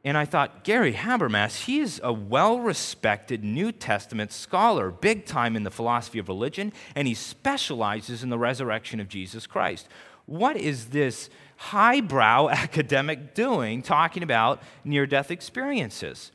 [0.04, 5.62] And I thought, Gary Habermas, he's a well respected New Testament scholar, big time in
[5.62, 9.88] the philosophy of religion, and he specializes in the resurrection of Jesus Christ.
[10.26, 16.32] What is this highbrow academic doing talking about near death experiences?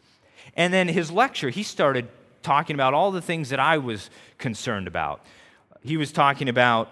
[0.55, 2.07] And then his lecture, he started
[2.41, 5.25] talking about all the things that I was concerned about.
[5.81, 6.89] He was talking about,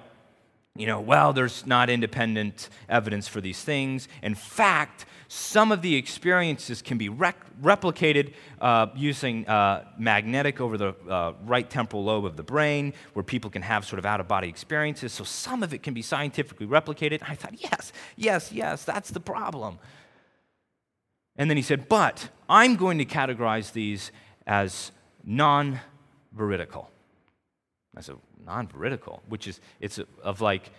[0.75, 4.07] you know, well, there's not independent evidence for these things.
[4.21, 10.77] In fact, some of the experiences can be rec- replicated uh, using uh, magnetic over
[10.77, 14.19] the uh, right temporal lobe of the brain, where people can have sort of out
[14.19, 15.11] of body experiences.
[15.13, 17.21] So some of it can be scientifically replicated.
[17.27, 19.79] I thought, yes, yes, yes, that's the problem.
[21.37, 24.11] And then he said, but I'm going to categorize these
[24.47, 24.91] as
[25.25, 25.79] non
[26.31, 26.89] veridical.
[27.97, 30.71] I said, non veridical, which is, it's of like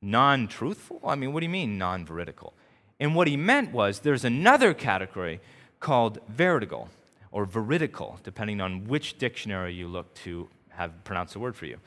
[0.00, 1.00] non truthful?
[1.04, 2.54] I mean, what do you mean non veridical?
[3.00, 5.40] And what he meant was there's another category
[5.80, 6.88] called veridical
[7.30, 11.78] or veridical, depending on which dictionary you look to have pronounce the word for you.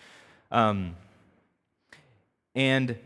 [0.51, 0.95] Um,
[2.55, 2.97] and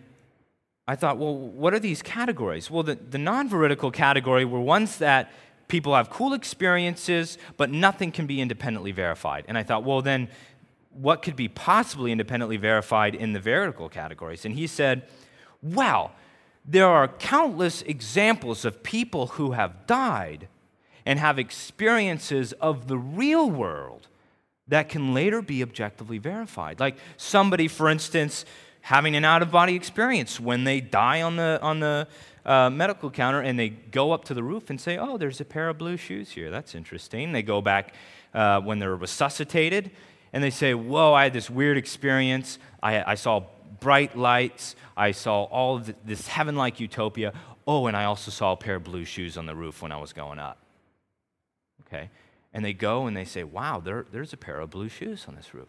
[0.88, 2.70] I thought, well, what are these categories?
[2.70, 5.32] Well, the, the non veridical category were ones that
[5.76, 9.44] people have cool experiences, but nothing can be independently verified.
[9.50, 10.30] And I thought, well, then
[10.94, 14.46] what could be possibly independently verified in the veridical categories?
[14.46, 15.04] And he said,
[15.62, 16.14] well,
[16.64, 20.48] there are countless examples of people who have died
[21.06, 24.08] and have experiences of the real world
[24.70, 26.80] that can later be objectively verified.
[26.80, 28.46] Like somebody, for instance,
[28.80, 32.08] having an out of body experience when they die on the, on the
[32.46, 35.46] uh, medical counter and they go up to the roof and say, Oh, there's a
[35.46, 36.52] pair of blue shoes here.
[36.52, 37.32] That's interesting.
[37.32, 37.94] They go back
[38.34, 39.92] uh, when they're resuscitated
[40.32, 42.60] and they say, Whoa, I had this weird experience.
[42.84, 43.44] I, I saw
[43.80, 44.76] bright lights.
[44.96, 47.34] I saw all this heaven like utopia.
[47.68, 49.98] Oh, and I also saw a pair of blue shoes on the roof when I
[49.98, 50.60] was going up.
[51.88, 52.10] Okay?
[52.54, 55.36] And they go and they say, Wow, there, there's a pair of blue shoes on
[55.36, 55.68] this roof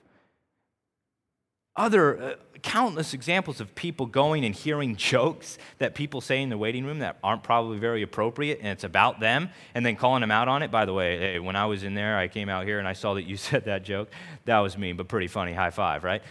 [1.76, 6.58] other uh, countless examples of people going and hearing jokes that people say in the
[6.58, 10.30] waiting room that aren't probably very appropriate and it's about them and then calling them
[10.30, 12.64] out on it by the way hey, when i was in there i came out
[12.64, 14.10] here and i saw that you said that joke
[14.46, 16.22] that was me but pretty funny high five right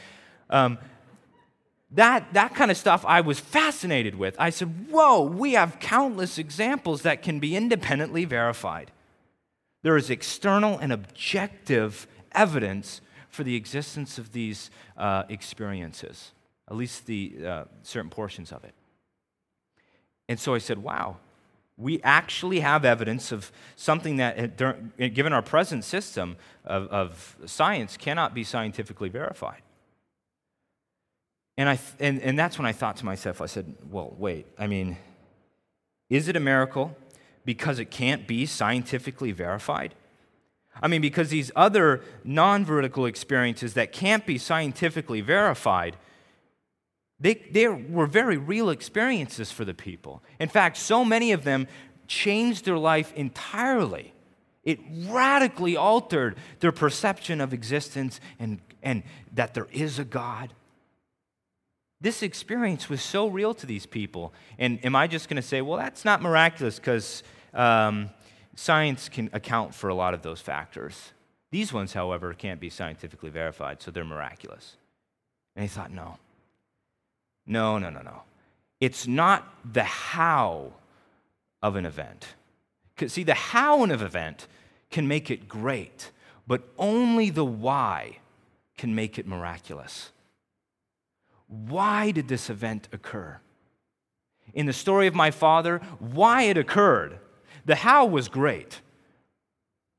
[0.50, 0.78] um,
[1.92, 4.36] that, that kind of stuff I was fascinated with.
[4.38, 8.92] I said, Whoa, we have countless examples that can be independently verified.
[9.82, 13.02] There is external and objective evidence
[13.36, 16.32] for the existence of these uh, experiences,
[16.70, 18.74] at least the uh, certain portions of it.
[20.28, 21.18] And so I said, wow,
[21.78, 24.74] we actually have evidence of something that, uh,
[25.14, 29.62] given our present system of, of science, cannot be scientifically verified.
[31.58, 34.68] And, I, and, and that's when I thought to myself, I said, well, wait, I
[34.68, 34.98] mean,
[36.10, 36.98] is it a miracle
[37.46, 39.94] because it can't be scientifically verified?
[40.82, 45.96] I mean, because these other non veridical experiences that can't be scientifically verified,
[47.20, 50.22] they, they were very real experiences for the people.
[50.40, 51.68] In fact, so many of them
[52.08, 54.14] changed their life entirely.
[54.64, 60.54] It radically altered their perception of existence and, and that there is a God.
[62.02, 64.34] This experience was so real to these people.
[64.60, 67.24] And am I just going to say, well, that's not miraculous because
[67.54, 68.10] um,
[68.56, 71.12] Science can account for a lot of those factors.
[71.52, 74.78] These ones, however, can't be scientifically verified, so they're miraculous.
[75.56, 76.18] And he thought, no.
[77.46, 78.24] No, no, no, no.
[78.80, 80.74] It's not the how
[81.62, 82.28] of an event.
[83.08, 84.48] See, the how of an event
[84.90, 86.12] can make it great,
[86.48, 88.20] but only the why
[88.78, 90.12] can make it miraculous.
[91.48, 93.40] Why did this event occur?
[94.54, 97.20] In the story of my father, why it occurred.
[97.66, 98.82] The how was great.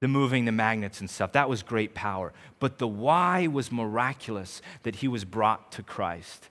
[0.01, 2.33] The moving, the magnets and stuff, that was great power.
[2.59, 6.49] But the why was miraculous that he was brought to Christ.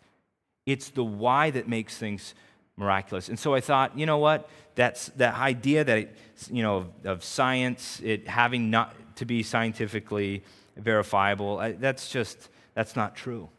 [0.66, 2.34] It's the why that makes things
[2.76, 3.30] miraculous.
[3.30, 4.50] And so I thought, you know what?
[4.74, 6.18] That's that idea that, it,
[6.52, 10.44] you know, of, science, it having not to be scientifically
[10.76, 13.50] verifiable, I, that's just, that's not true.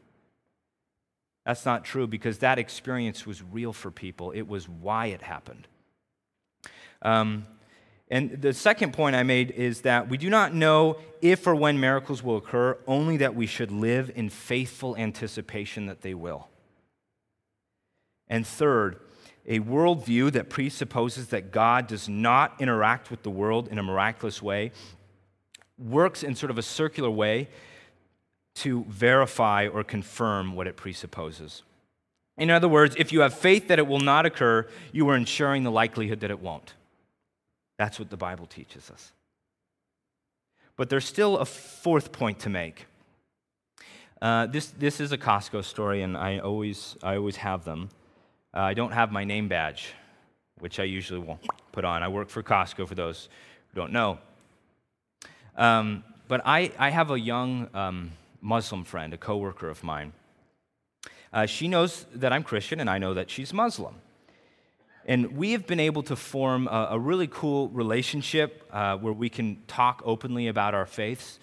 [1.46, 4.32] That's not true because that experience was real for people.
[4.32, 5.68] It was why it happened.
[7.06, 7.46] Um,
[8.08, 11.78] and the second point I made is that we do not know if or when
[11.78, 16.48] miracles will occur, only that we should live in faithful anticipation that they will.
[18.28, 18.98] And third,
[19.46, 24.42] a worldview that presupposes that God does not interact with the world in a miraculous
[24.42, 24.72] way
[25.78, 27.48] works in sort of a circular way
[28.56, 31.62] to verify or confirm what it presupposes.
[32.38, 35.62] In other words, if you have faith that it will not occur, you are ensuring
[35.62, 36.74] the likelihood that it won't.
[37.78, 39.12] That's what the Bible teaches us.
[40.76, 42.86] But there's still a fourth point to make.
[44.20, 47.90] Uh, this, this is a Costco story, and I always, I always have them.
[48.54, 49.92] Uh, I don't have my name badge,
[50.58, 51.38] which I usually will
[51.72, 52.02] put on.
[52.02, 53.28] I work for Costco, for those
[53.68, 54.18] who don't know.
[55.56, 60.12] Um, but I, I have a young um, Muslim friend, a coworker of mine.
[61.32, 63.96] Uh, she knows that I'm Christian, and I know that she's Muslim.
[65.08, 69.28] And we have been able to form a, a really cool relationship uh, where we
[69.28, 71.38] can talk openly about our faiths.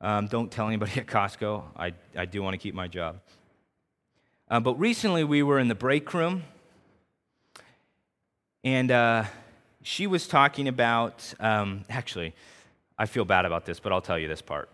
[0.00, 1.62] Um, don't tell anybody at Costco.
[1.76, 3.20] I, I do want to keep my job.
[4.48, 6.44] Uh, but recently we were in the break room,
[8.64, 9.24] and uh,
[9.82, 12.34] she was talking about, um, actually,
[12.98, 14.70] I feel bad about this, but I'll tell you this part.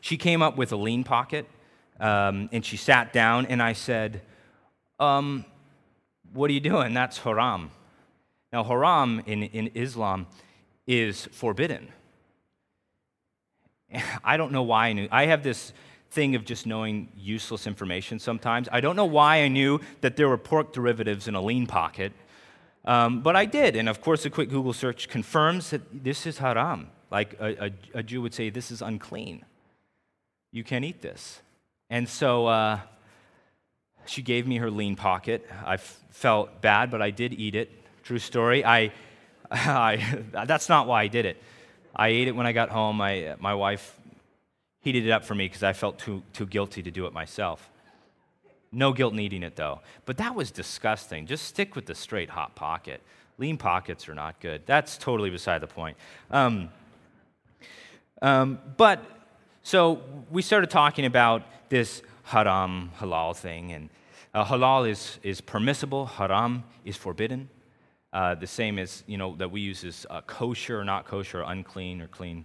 [0.00, 1.46] She came up with a lean pocket,
[2.00, 4.22] um, and she sat down, and I said,
[4.98, 5.44] um,
[6.32, 6.94] what are you doing?
[6.94, 7.70] That's haram.
[8.52, 10.26] Now, haram in, in Islam
[10.86, 11.88] is forbidden.
[14.24, 15.08] I don't know why I knew.
[15.10, 15.72] I have this
[16.10, 18.68] thing of just knowing useless information sometimes.
[18.72, 22.12] I don't know why I knew that there were pork derivatives in a lean pocket,
[22.84, 23.76] um, but I did.
[23.76, 26.88] And of course, a quick Google search confirms that this is haram.
[27.10, 29.44] Like a, a, a Jew would say, this is unclean.
[30.52, 31.40] You can't eat this.
[31.90, 32.80] And so, uh,
[34.08, 35.46] she gave me her lean pocket.
[35.64, 37.70] I felt bad, but I did eat it.
[38.02, 38.64] True story.
[38.64, 38.92] I,
[39.50, 41.42] I, that's not why I did it.
[41.94, 43.00] I ate it when I got home.
[43.00, 43.98] I, my wife
[44.80, 47.70] heated it up for me because I felt too, too guilty to do it myself.
[48.70, 49.80] No guilt in eating it, though.
[50.04, 51.26] But that was disgusting.
[51.26, 53.00] Just stick with the straight hot pocket.
[53.38, 54.62] Lean pockets are not good.
[54.66, 55.96] That's totally beside the point.
[56.30, 56.70] Um,
[58.20, 59.04] um, but
[59.62, 63.88] so we started talking about this haram halal thing, and
[64.34, 67.48] uh, halal is, is permissible, haram is forbidden.
[68.12, 71.42] Uh, the same as, you know, that we use as uh, kosher or not kosher,
[71.42, 72.44] unclean or clean.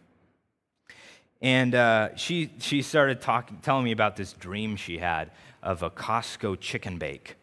[1.41, 5.31] And uh, she, she started talking, telling me about this dream she had
[5.61, 7.35] of a Costco chicken bake.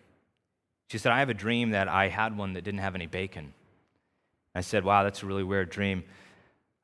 [0.88, 3.52] She said, I have a dream that I had one that didn't have any bacon.
[4.54, 6.04] I said, Wow, that's a really weird dream.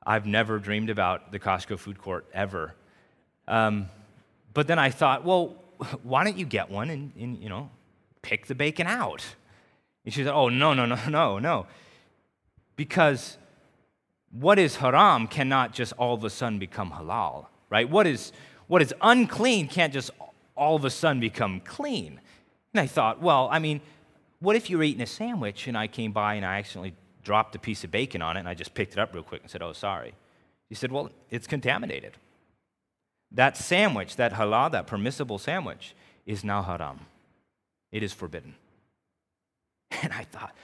[0.07, 2.75] I've never dreamed about the Costco food court ever.
[3.49, 3.89] Um,
[4.57, 5.55] but then I thought, well,
[6.03, 7.69] why don't you get one and, and you know,
[8.23, 9.23] pick the bacon out?
[10.07, 11.67] And she said, oh, no, no, no, no, no.
[12.75, 13.37] Because
[14.31, 17.89] what is haram cannot just all of a sudden become halal, right?
[17.89, 18.33] What is,
[18.67, 20.11] what is unclean can't just
[20.57, 22.19] all of a sudden become clean.
[22.73, 23.83] And I thought, well, I mean,
[24.41, 27.55] what if you were eating a sandwich and I came by and I accidentally dropped
[27.57, 29.51] a piece of bacon on it and I just picked it up real quick and
[29.51, 30.15] said, oh, sorry?
[30.71, 32.17] He said, well, it's contaminated.
[33.33, 37.01] That sandwich, that halal, that permissible sandwich, is now haram.
[37.93, 38.55] It is forbidden.
[40.03, 40.55] And I thought,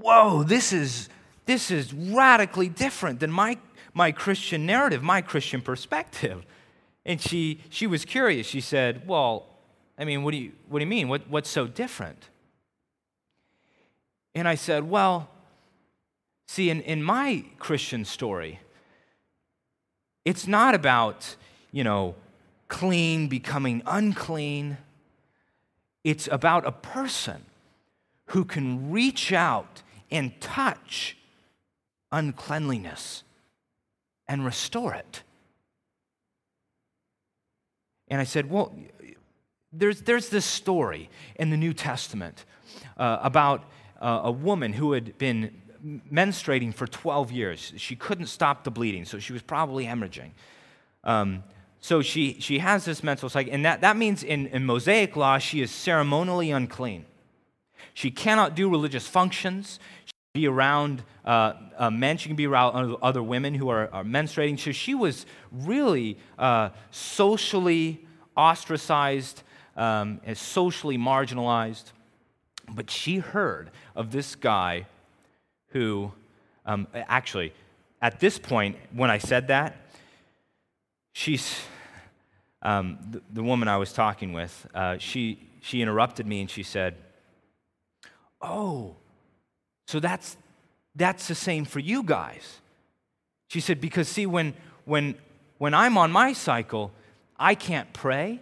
[0.00, 1.08] whoa, this is,
[1.46, 3.58] this is radically different than my,
[3.94, 6.44] my Christian narrative, my Christian perspective.
[7.04, 8.46] And she, she was curious.
[8.46, 9.46] She said, Well,
[9.98, 11.08] I mean, what do you, what do you mean?
[11.08, 12.28] What, what's so different?
[14.34, 15.28] And I said, Well,
[16.46, 18.60] see, in, in my Christian story,
[20.24, 21.36] it's not about
[21.72, 22.14] you know,
[22.68, 24.78] clean becoming unclean.
[26.04, 27.44] It's about a person
[28.26, 31.16] who can reach out and touch
[32.12, 33.24] uncleanliness
[34.26, 35.22] and restore it.
[38.08, 38.74] And I said, Well,
[39.72, 42.44] there's, there's this story in the New Testament
[42.96, 43.64] uh, about
[44.00, 45.62] uh, a woman who had been
[46.12, 47.72] menstruating for 12 years.
[47.76, 50.30] She couldn't stop the bleeding, so she was probably hemorrhaging.
[51.04, 51.44] Um,
[51.88, 55.38] so she, she has this menstrual cycle, and that, that means in, in Mosaic law,
[55.38, 57.06] she is ceremonially unclean.
[57.94, 59.80] She cannot do religious functions.
[60.04, 62.18] She can be around uh, uh, men.
[62.18, 64.60] She can be around other women who are, are menstruating.
[64.60, 69.42] So she was really uh, socially ostracized
[69.74, 71.84] um, and socially marginalized.
[72.68, 74.84] But she heard of this guy
[75.68, 76.12] who,
[76.66, 77.54] um, actually,
[78.02, 79.74] at this point, when I said that,
[81.14, 81.62] she's
[82.62, 84.66] um, the, the, woman I was talking with.
[84.74, 86.96] Uh, she she interrupted me and she said,
[88.40, 88.96] "Oh,
[89.86, 90.36] so that's
[90.94, 92.60] that's the same for you guys."
[93.48, 94.54] She said, "Because see, when
[94.84, 95.14] when
[95.58, 96.90] when I'm on my cycle,
[97.38, 98.40] I can't pray,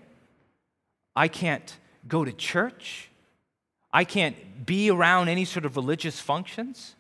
[1.14, 1.77] I can't
[2.09, 3.11] go to church,
[3.93, 6.95] I can't be around any sort of religious functions."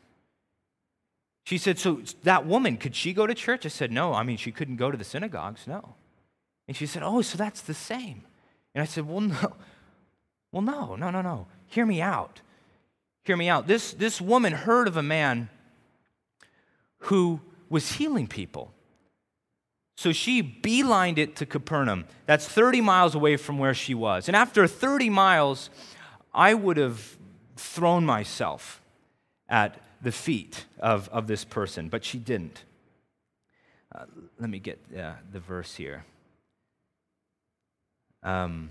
[1.44, 3.64] She said, So that woman, could she go to church?
[3.64, 4.12] I said, No.
[4.12, 5.94] I mean, she couldn't go to the synagogues, no.
[6.68, 8.22] And she said, Oh, so that's the same.
[8.74, 9.56] And I said, Well, no.
[10.52, 11.48] Well, no, no, no, no.
[11.66, 12.40] Hear me out.
[13.24, 13.66] Hear me out.
[13.66, 15.50] This, this woman heard of a man
[16.98, 18.72] who was healing people.
[19.96, 22.04] So she beelined it to Capernaum.
[22.26, 24.28] That's 30 miles away from where she was.
[24.28, 25.68] And after 30 miles,
[26.32, 27.18] I would have
[27.56, 28.80] thrown myself
[29.48, 32.64] at the feet of, of this person, but she didn't.
[33.94, 34.04] Uh,
[34.38, 36.04] let me get uh, the verse here.
[38.26, 38.70] Um,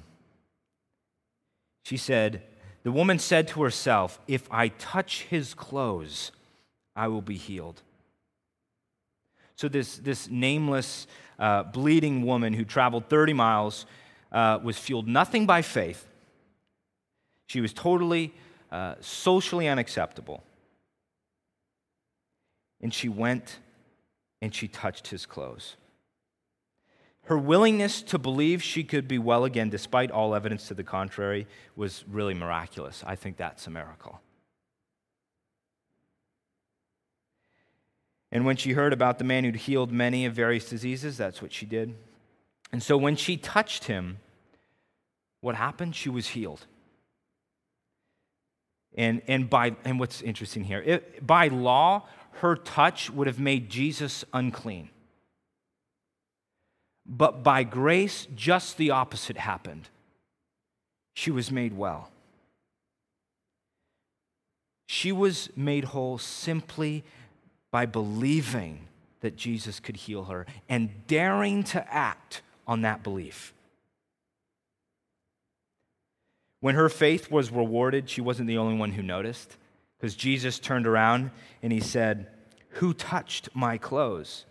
[1.83, 2.43] she said,
[2.83, 6.31] The woman said to herself, If I touch his clothes,
[6.95, 7.81] I will be healed.
[9.55, 11.07] So, this, this nameless,
[11.39, 13.85] uh, bleeding woman who traveled 30 miles
[14.31, 16.05] uh, was fueled nothing by faith.
[17.47, 18.33] She was totally
[18.71, 20.43] uh, socially unacceptable.
[22.81, 23.59] And she went
[24.41, 25.77] and she touched his clothes.
[27.25, 31.47] Her willingness to believe she could be well again, despite all evidence to the contrary,
[31.75, 33.03] was really miraculous.
[33.05, 34.21] I think that's a miracle.
[38.31, 41.51] And when she heard about the man who'd healed many of various diseases, that's what
[41.51, 41.95] she did.
[42.71, 44.17] And so when she touched him,
[45.41, 45.95] what happened?
[45.95, 46.65] She was healed.
[48.97, 52.07] And, and, by, and what's interesting here, it, by law,
[52.41, 54.89] her touch would have made Jesus unclean.
[57.05, 59.89] But by grace, just the opposite happened.
[61.13, 62.09] She was made well.
[64.87, 67.03] She was made whole simply
[67.71, 68.87] by believing
[69.21, 73.53] that Jesus could heal her and daring to act on that belief.
[76.59, 79.57] When her faith was rewarded, she wasn't the only one who noticed
[79.97, 81.31] because Jesus turned around
[81.61, 82.27] and he said,
[82.69, 84.45] Who touched my clothes?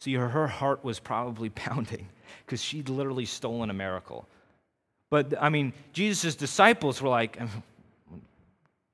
[0.00, 2.08] See, her her heart was probably pounding
[2.44, 4.28] because she'd literally stolen a miracle.
[5.10, 7.38] But I mean, Jesus' disciples were like,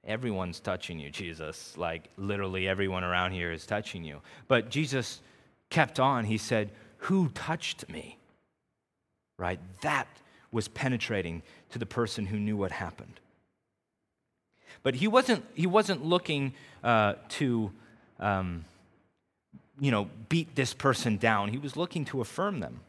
[0.07, 1.77] Everyone's touching you, Jesus.
[1.79, 4.21] Like, literally, everyone around here is touching you.
[4.49, 5.21] But Jesus
[5.71, 6.25] kept on.
[6.25, 8.19] He said, Who touched me?
[9.39, 9.59] Right?
[9.81, 10.07] That
[10.53, 13.19] was penetrating to the person who knew what happened.
[14.83, 16.53] But he wasn't, he wasn't looking
[16.83, 17.73] uh, to.
[18.21, 18.67] Um,
[19.81, 21.49] you know, beat this person down.
[21.49, 22.81] He was looking to affirm them.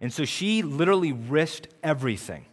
[0.00, 2.44] And so she literally risked everything.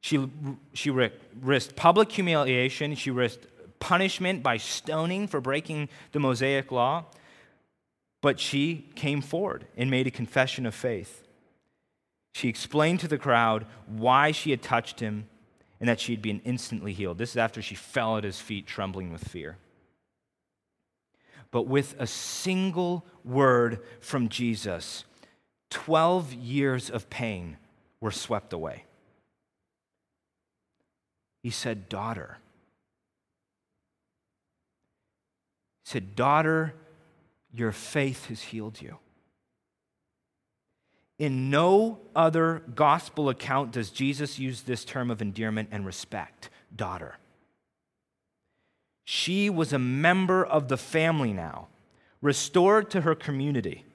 [0.00, 0.28] She,
[0.72, 3.46] she risked public humiliation, she risked
[3.80, 7.04] punishment by stoning for breaking the Mosaic law,
[8.20, 11.24] but she came forward and made a confession of faith.
[12.32, 15.28] She explained to the crowd why she had touched him
[15.80, 17.18] and that she'd been instantly healed.
[17.18, 19.56] This is after she fell at his feet, trembling with fear
[21.50, 25.04] but with a single word from Jesus,
[25.70, 27.56] 12 years of pain
[28.00, 28.84] were swept away.
[31.42, 32.38] He said, Daughter.
[35.84, 36.74] He said, Daughter,
[37.52, 38.98] your faith has healed you.
[41.18, 47.16] In no other gospel account does Jesus use this term of endearment and respect, daughter.
[49.10, 51.68] She was a member of the family now,
[52.20, 53.86] restored to her community,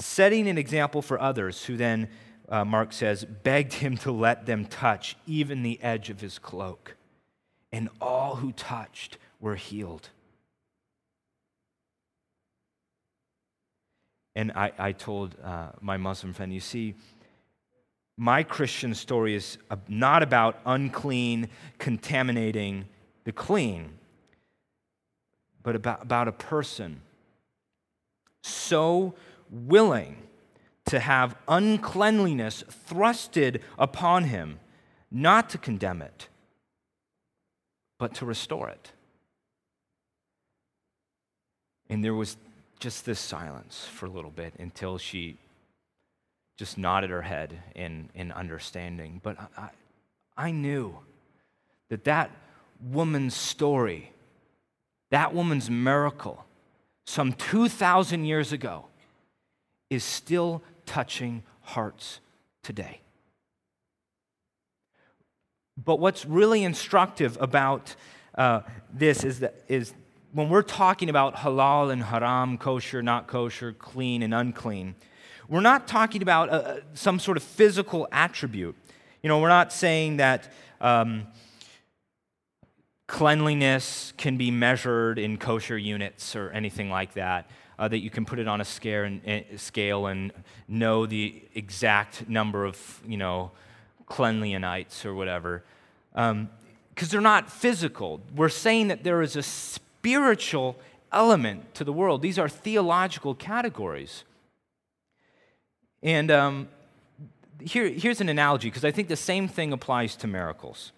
[0.00, 2.08] setting an example for others who then,
[2.48, 6.96] uh, Mark says, begged him to let them touch even the edge of his cloak.
[7.70, 10.08] And all who touched were healed.
[14.34, 16.96] And I, I told uh, my Muslim friend, you see,
[18.16, 22.86] my Christian story is not about unclean, contaminating,
[23.24, 23.98] the clean.
[25.62, 27.00] but about, about a person
[28.42, 29.14] so
[29.48, 30.16] willing
[30.86, 34.58] to have uncleanliness thrusted upon him,
[35.10, 36.28] not to condemn it,
[37.98, 38.92] but to restore it.
[41.88, 42.36] And there was
[42.80, 45.36] just this silence for a little bit until she
[46.56, 49.20] just nodded her head in, in understanding.
[49.22, 49.68] But I,
[50.36, 50.98] I knew
[51.90, 52.30] that that
[52.90, 54.12] woman's story,
[55.10, 56.44] that woman's miracle,
[57.06, 58.86] some 2,000 years ago,
[59.90, 62.20] is still touching hearts
[62.62, 63.00] today.
[65.82, 67.94] But what's really instructive about
[68.34, 68.60] uh,
[68.92, 69.92] this is that is
[70.32, 74.94] when we're talking about halal and haram, kosher, not kosher, clean and unclean,
[75.48, 78.74] we're not talking about uh, some sort of physical attribute.
[79.22, 81.26] You know, we're not saying that um,
[83.12, 87.46] cleanliness can be measured in kosher units or anything like that.
[87.78, 90.32] Uh, that you can put it on a scale and, uh, scale and
[90.66, 93.50] know the exact number of, you know,
[94.06, 95.62] cleanlianites or whatever.
[96.14, 96.48] Because um,
[96.96, 98.22] they're not physical.
[98.34, 100.76] We're saying that there is a spiritual
[101.12, 102.22] element to the world.
[102.22, 104.24] These are theological categories.
[106.02, 106.68] And um,
[107.60, 110.92] here, here's an analogy, because I think the same thing applies to miracles.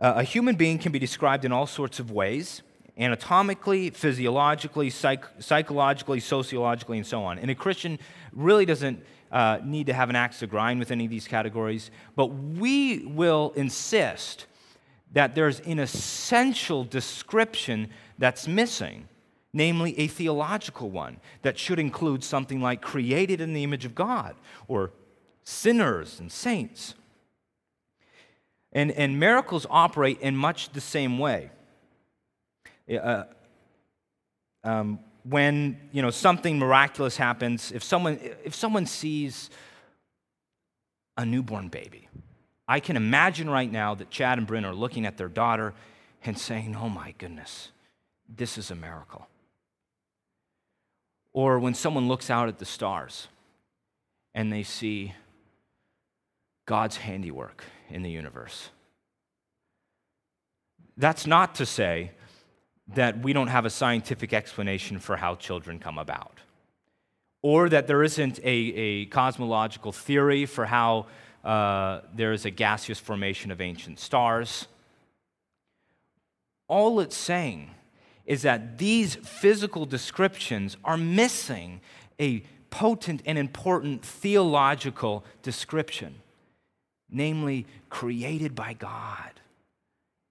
[0.00, 2.62] Uh, a human being can be described in all sorts of ways
[2.98, 7.38] anatomically, physiologically, psych- psychologically, sociologically, and so on.
[7.38, 7.98] And a Christian
[8.32, 11.90] really doesn't uh, need to have an axe to grind with any of these categories,
[12.16, 14.46] but we will insist
[15.12, 17.88] that there's an essential description
[18.18, 19.08] that's missing,
[19.52, 24.34] namely a theological one that should include something like created in the image of God
[24.66, 24.90] or
[25.44, 26.94] sinners and saints.
[28.78, 31.50] And, and miracles operate in much the same way.
[32.88, 33.24] Uh,
[34.62, 39.50] um, when you know something miraculous happens, if someone if someone sees
[41.16, 42.08] a newborn baby,
[42.68, 45.74] I can imagine right now that Chad and Bryn are looking at their daughter
[46.24, 47.72] and saying, Oh my goodness,
[48.28, 49.26] this is a miracle.
[51.32, 53.26] Or when someone looks out at the stars
[54.36, 55.14] and they see
[56.64, 58.70] God's handiwork in the universe.
[60.96, 62.12] That's not to say
[62.94, 66.40] that we don't have a scientific explanation for how children come about,
[67.42, 71.06] or that there isn't a, a cosmological theory for how
[71.44, 74.66] uh, there is a gaseous formation of ancient stars.
[76.66, 77.70] All it's saying
[78.26, 81.80] is that these physical descriptions are missing
[82.20, 86.16] a potent and important theological description,
[87.10, 89.30] namely, created by God.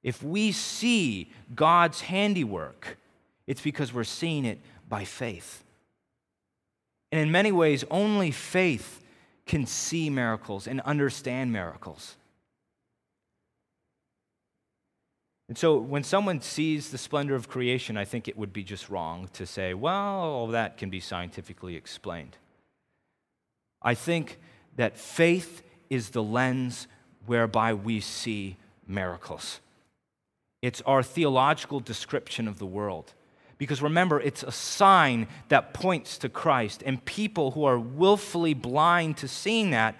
[0.04, 2.98] If we see God's handiwork,
[3.46, 5.64] it's because we're seeing it by faith.
[7.12, 9.04] And in many ways, only faith
[9.46, 12.16] can see miracles and understand miracles.
[15.48, 18.90] And so when someone sees the splendor of creation, I think it would be just
[18.90, 22.36] wrong to say, well, all that can be scientifically explained.
[23.82, 24.40] I think
[24.76, 26.88] that faith is the lens
[27.26, 28.58] whereby we see
[28.88, 29.60] miracles.
[30.62, 33.14] It's our theological description of the world.
[33.58, 36.84] Because remember, it's a sign that points to Christ.
[36.86, 39.96] And people who are willfully blind to seeing that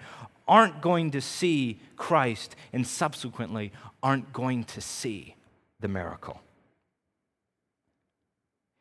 [0.46, 3.72] aren't going to see Christ and subsequently
[4.02, 5.34] aren't going to see
[5.80, 6.40] the miracle.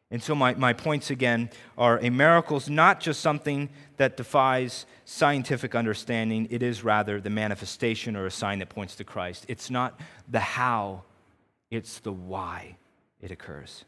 [0.09, 4.85] And so, my, my points again are a miracle is not just something that defies
[5.03, 9.45] scientific understanding, it is rather the manifestation or a sign that points to Christ.
[9.49, 9.99] It's not
[10.29, 11.03] the how,
[11.69, 12.77] it's the why
[13.21, 13.83] it occurs.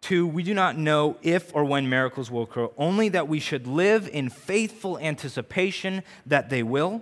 [0.00, 3.66] Two, we do not know if or when miracles will occur, only that we should
[3.66, 7.00] live in faithful anticipation that they will.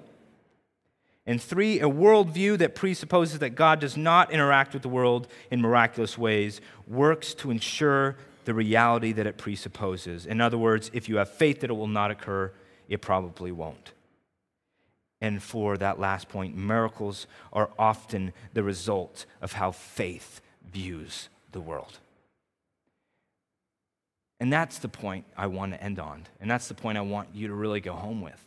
[1.27, 5.61] And three, a worldview that presupposes that God does not interact with the world in
[5.61, 10.27] miraculous ways works to ensure the reality that it presupposes.
[10.27, 12.53] In other words, if you have faith that it will not occur,
[12.89, 13.93] it probably won't.
[15.21, 20.41] And for that last point, miracles are often the result of how faith
[20.73, 21.99] views the world.
[24.41, 26.25] And that's the point I want to end on.
[26.41, 28.45] And that's the point I want you to really go home with.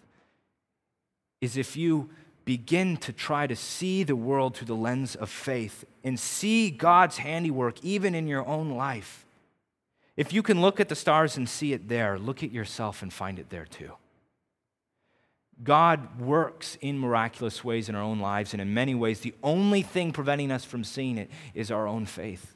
[1.39, 2.09] Is if you
[2.43, 7.17] begin to try to see the world through the lens of faith and see God's
[7.17, 9.24] handiwork even in your own life,
[10.17, 13.11] if you can look at the stars and see it there, look at yourself and
[13.11, 13.91] find it there too.
[15.63, 19.81] God works in miraculous ways in our own lives, and in many ways, the only
[19.81, 22.55] thing preventing us from seeing it is our own faith.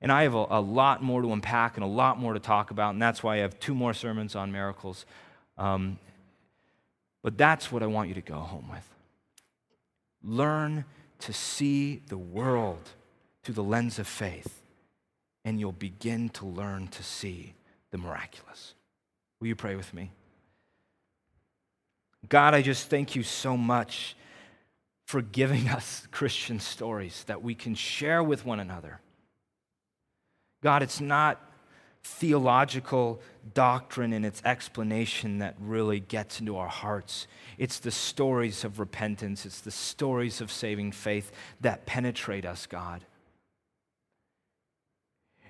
[0.00, 2.70] And I have a, a, lot more to unpack and a lot more to talk
[2.70, 5.06] about, and that's why I have two more sermons on miracles.
[5.56, 5.98] Um,
[7.22, 8.86] but that's what I want you to go home with.
[10.22, 10.84] Learn
[11.20, 12.90] to see the world
[13.42, 14.60] through the lens of faith,
[15.44, 17.54] and you'll begin to learn to see
[17.90, 18.74] the miraculous.
[19.40, 20.10] Will you pray with me?
[22.28, 24.16] God, I just thank you so much
[25.06, 29.00] for giving us Christian stories that we can share with one another.
[30.62, 31.40] God, it's not
[32.02, 33.20] theological
[33.54, 37.26] doctrine and its explanation that really gets into our hearts.
[37.56, 43.04] It's the stories of repentance, it's the stories of saving faith that penetrate us, God.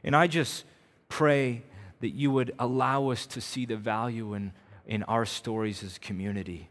[0.04, 0.64] And I just
[1.08, 1.62] pray
[2.00, 4.52] that you would allow us to see the value in,
[4.86, 6.68] in our stories as community.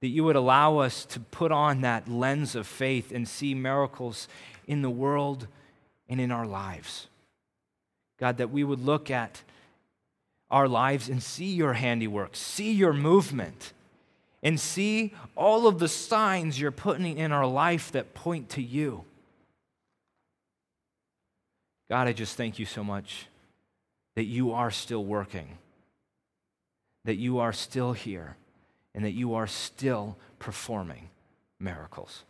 [0.00, 4.28] That you would allow us to put on that lens of faith and see miracles
[4.66, 5.46] in the world
[6.08, 7.06] and in our lives.
[8.18, 9.42] God, that we would look at
[10.50, 13.72] our lives and see your handiwork, see your movement,
[14.42, 19.04] and see all of the signs you're putting in our life that point to you.
[21.88, 23.26] God, I just thank you so much
[24.14, 25.58] that you are still working,
[27.04, 28.36] that you are still here,
[28.94, 31.10] and that you are still performing
[31.60, 32.24] miracles.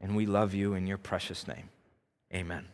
[0.00, 1.68] And we love you in your precious name.
[2.32, 2.66] Amen.